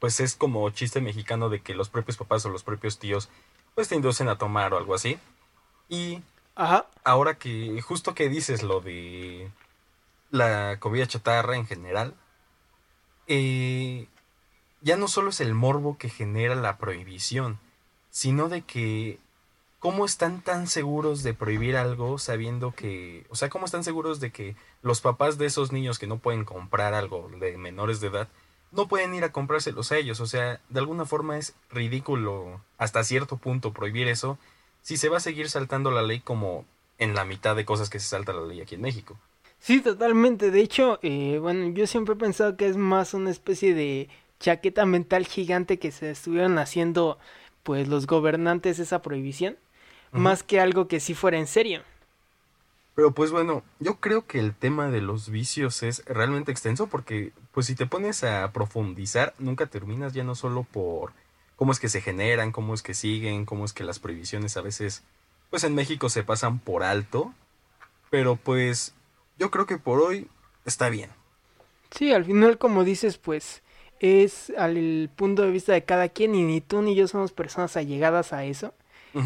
pues 0.00 0.18
es 0.18 0.34
como 0.34 0.68
chiste 0.70 1.00
mexicano 1.00 1.48
de 1.48 1.60
que 1.60 1.74
los 1.74 1.90
propios 1.90 2.16
papás 2.16 2.44
o 2.44 2.48
los 2.48 2.64
propios 2.64 2.98
tíos 2.98 3.28
pues 3.74 3.88
te 3.88 3.94
inducen 3.94 4.28
a 4.28 4.36
tomar 4.36 4.74
o 4.74 4.78
algo 4.78 4.94
así. 4.94 5.18
Y 5.88 6.22
Ajá. 6.56 6.86
ahora 7.04 7.34
que 7.34 7.80
justo 7.82 8.14
que 8.14 8.28
dices 8.28 8.62
lo 8.62 8.80
de 8.80 9.48
la 10.32 10.80
comida 10.80 11.06
chatarra 11.06 11.56
en 11.56 11.66
general, 11.66 12.14
eh, 13.28 14.08
ya 14.80 14.96
no 14.96 15.06
solo 15.06 15.30
es 15.30 15.40
el 15.40 15.54
morbo 15.54 15.98
que 15.98 16.08
genera 16.08 16.56
la 16.56 16.78
prohibición, 16.78 17.60
sino 18.10 18.48
de 18.48 18.62
que 18.62 19.20
cómo 19.78 20.04
están 20.04 20.40
tan 20.40 20.66
seguros 20.66 21.22
de 21.22 21.34
prohibir 21.34 21.76
algo 21.76 22.18
sabiendo 22.18 22.74
que, 22.74 23.26
o 23.28 23.36
sea, 23.36 23.50
cómo 23.50 23.66
están 23.66 23.84
seguros 23.84 24.20
de 24.20 24.32
que 24.32 24.56
los 24.80 25.00
papás 25.00 25.38
de 25.38 25.46
esos 25.46 25.70
niños 25.70 25.98
que 25.98 26.06
no 26.06 26.18
pueden 26.18 26.44
comprar 26.44 26.94
algo 26.94 27.30
de 27.38 27.58
menores 27.58 28.00
de 28.00 28.08
edad, 28.08 28.28
no 28.72 28.88
pueden 28.88 29.14
ir 29.14 29.24
a 29.24 29.32
comprárselos 29.32 29.92
a 29.92 29.98
ellos, 29.98 30.18
o 30.20 30.26
sea, 30.26 30.60
de 30.70 30.80
alguna 30.80 31.04
forma 31.04 31.36
es 31.36 31.54
ridículo 31.70 32.60
hasta 32.78 33.04
cierto 33.04 33.36
punto 33.36 33.72
prohibir 33.74 34.08
eso 34.08 34.38
si 34.80 34.96
se 34.96 35.10
va 35.10 35.18
a 35.18 35.20
seguir 35.20 35.50
saltando 35.50 35.90
la 35.90 36.02
ley 36.02 36.20
como 36.20 36.64
en 36.98 37.14
la 37.14 37.26
mitad 37.26 37.54
de 37.54 37.66
cosas 37.66 37.90
que 37.90 38.00
se 38.00 38.08
salta 38.08 38.32
la 38.32 38.46
ley 38.46 38.62
aquí 38.62 38.76
en 38.76 38.80
México. 38.80 39.18
Sí, 39.62 39.80
totalmente. 39.80 40.50
De 40.50 40.60
hecho, 40.60 40.98
eh, 41.02 41.38
bueno, 41.40 41.68
yo 41.68 41.86
siempre 41.86 42.14
he 42.14 42.18
pensado 42.18 42.56
que 42.56 42.66
es 42.66 42.76
más 42.76 43.14
una 43.14 43.30
especie 43.30 43.74
de 43.74 44.08
chaqueta 44.40 44.84
mental 44.86 45.24
gigante 45.24 45.78
que 45.78 45.92
se 45.92 46.10
estuvieron 46.10 46.58
haciendo 46.58 47.16
pues 47.62 47.86
los 47.86 48.08
gobernantes 48.08 48.80
esa 48.80 49.02
prohibición, 49.02 49.56
más 50.10 50.42
que 50.42 50.58
algo 50.58 50.88
que 50.88 50.98
sí 50.98 51.14
fuera 51.14 51.38
en 51.38 51.46
serio. 51.46 51.82
Pero 52.96 53.12
pues 53.12 53.30
bueno, 53.30 53.62
yo 53.78 54.00
creo 54.00 54.26
que 54.26 54.40
el 54.40 54.52
tema 54.52 54.90
de 54.90 55.00
los 55.00 55.30
vicios 55.30 55.84
es 55.84 56.04
realmente 56.06 56.50
extenso 56.50 56.88
porque 56.88 57.30
pues 57.52 57.66
si 57.66 57.76
te 57.76 57.86
pones 57.86 58.24
a 58.24 58.50
profundizar 58.50 59.32
nunca 59.38 59.66
terminas 59.66 60.12
ya 60.12 60.24
no 60.24 60.34
solo 60.34 60.64
por 60.64 61.12
cómo 61.54 61.70
es 61.70 61.78
que 61.78 61.88
se 61.88 62.00
generan, 62.00 62.50
cómo 62.50 62.74
es 62.74 62.82
que 62.82 62.94
siguen, 62.94 63.44
cómo 63.44 63.64
es 63.64 63.72
que 63.72 63.84
las 63.84 64.00
prohibiciones 64.00 64.56
a 64.56 64.60
veces 64.60 65.04
pues 65.50 65.62
en 65.62 65.76
México 65.76 66.08
se 66.08 66.24
pasan 66.24 66.58
por 66.58 66.82
alto, 66.82 67.32
pero 68.10 68.34
pues 68.34 68.92
yo 69.38 69.50
creo 69.50 69.66
que 69.66 69.78
por 69.78 70.00
hoy 70.00 70.28
está 70.64 70.88
bien. 70.88 71.10
Sí, 71.90 72.12
al 72.12 72.24
final 72.24 72.58
como 72.58 72.84
dices 72.84 73.18
pues 73.18 73.62
es 74.00 74.52
al 74.56 75.10
punto 75.14 75.42
de 75.42 75.50
vista 75.50 75.72
de 75.72 75.84
cada 75.84 76.08
quien 76.08 76.34
y 76.34 76.42
ni 76.42 76.60
tú 76.60 76.82
ni 76.82 76.94
yo 76.94 77.06
somos 77.06 77.32
personas 77.32 77.76
allegadas 77.76 78.32
a 78.32 78.44
eso. 78.44 78.74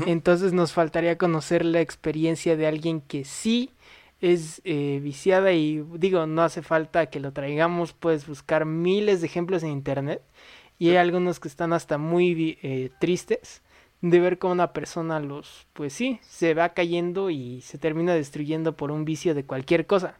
Entonces 0.06 0.52
nos 0.52 0.72
faltaría 0.72 1.16
conocer 1.16 1.64
la 1.64 1.80
experiencia 1.80 2.56
de 2.56 2.66
alguien 2.66 3.00
que 3.00 3.24
sí 3.24 3.70
es 4.20 4.60
eh, 4.64 4.98
viciada 5.00 5.52
y 5.52 5.84
digo, 5.94 6.26
no 6.26 6.42
hace 6.42 6.62
falta 6.62 7.06
que 7.06 7.20
lo 7.20 7.32
traigamos, 7.32 7.92
puedes 7.92 8.26
buscar 8.26 8.64
miles 8.64 9.20
de 9.20 9.28
ejemplos 9.28 9.62
en 9.62 9.70
internet 9.70 10.22
y 10.78 10.90
hay 10.90 10.96
algunos 10.96 11.38
que 11.38 11.48
están 11.48 11.72
hasta 11.72 11.98
muy 11.98 12.58
eh, 12.62 12.90
tristes 12.98 13.62
de 14.10 14.20
ver 14.20 14.38
cómo 14.38 14.52
una 14.52 14.72
persona 14.72 15.20
los, 15.20 15.66
pues 15.72 15.92
sí, 15.92 16.20
se 16.22 16.54
va 16.54 16.70
cayendo 16.70 17.30
y 17.30 17.60
se 17.62 17.78
termina 17.78 18.14
destruyendo 18.14 18.76
por 18.76 18.90
un 18.90 19.04
vicio 19.04 19.34
de 19.34 19.44
cualquier 19.44 19.86
cosa. 19.86 20.18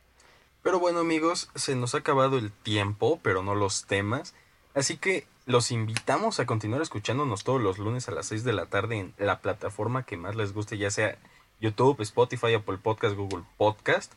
Pero 0.62 0.81
bueno 0.81 1.01
amigos, 1.01 1.49
se 1.55 1.77
nos 1.77 1.94
ha 1.94 1.99
acabado 1.99 2.38
el 2.38 2.51
tiempo, 2.51 3.20
pero 3.22 3.42
no 3.42 3.55
los 3.55 3.87
temas. 3.87 4.35
Así 4.75 4.96
que 4.96 5.27
los 5.46 5.70
invitamos 5.70 6.40
a 6.40 6.46
continuar 6.46 6.83
escuchándonos 6.83 7.44
todos 7.44 7.62
los 7.62 7.79
lunes 7.79 8.09
a 8.09 8.12
las 8.12 8.27
6 8.27 8.42
de 8.42 8.53
la 8.53 8.66
tarde 8.66 8.99
en 8.99 9.14
la 9.18 9.40
plataforma 9.40 10.05
que 10.05 10.16
más 10.16 10.35
les 10.35 10.53
guste, 10.53 10.77
ya 10.77 10.90
sea 10.90 11.16
YouTube, 11.61 12.01
Spotify, 12.01 12.55
Apple 12.55 12.79
Podcast, 12.79 13.14
Google 13.16 13.44
Podcast. 13.57 14.12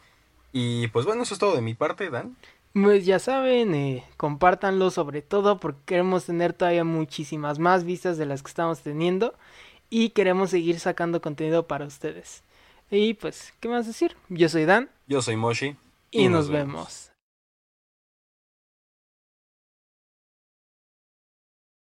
Y 0.52 0.88
pues 0.88 1.06
bueno, 1.06 1.24
eso 1.24 1.36
es 1.36 1.40
todo 1.40 1.56
de 1.56 1.62
mi 1.62 1.76
parte, 1.76 2.10
Dan. 2.10 2.36
Pues 2.74 3.06
ya 3.06 3.20
saben, 3.20 3.74
eh, 3.74 4.04
compártanlo 4.18 4.92
sobre 4.92 5.22
todo 5.22 5.60
porque 5.60 5.80
queremos 5.86 6.26
tener 6.26 6.54
todavía 6.54 6.84
muchísimas 6.84 7.60
más 7.60 7.84
vistas 7.84 8.18
de 8.18 8.26
las 8.26 8.44
que 8.44 8.50
estamos 8.50 8.82
teniendo 8.82 9.34
y 9.90 10.10
queremos 10.10 10.52
seguir 10.52 10.80
sacando 10.80 11.22
contenido 11.22 11.68
para 11.68 11.86
ustedes. 11.86 12.44
Y 12.92 13.16
pues, 13.16 13.54
¿qué 13.60 13.70
más 13.70 13.88
decir? 13.88 14.16
Yo 14.30 14.50
soy 14.50 14.66
Dan. 14.66 14.90
Yo 15.08 15.22
soy 15.22 15.36
Moshi. 15.36 15.76
Y, 16.12 16.28
nos, 16.28 16.50
vemos. 16.50 17.12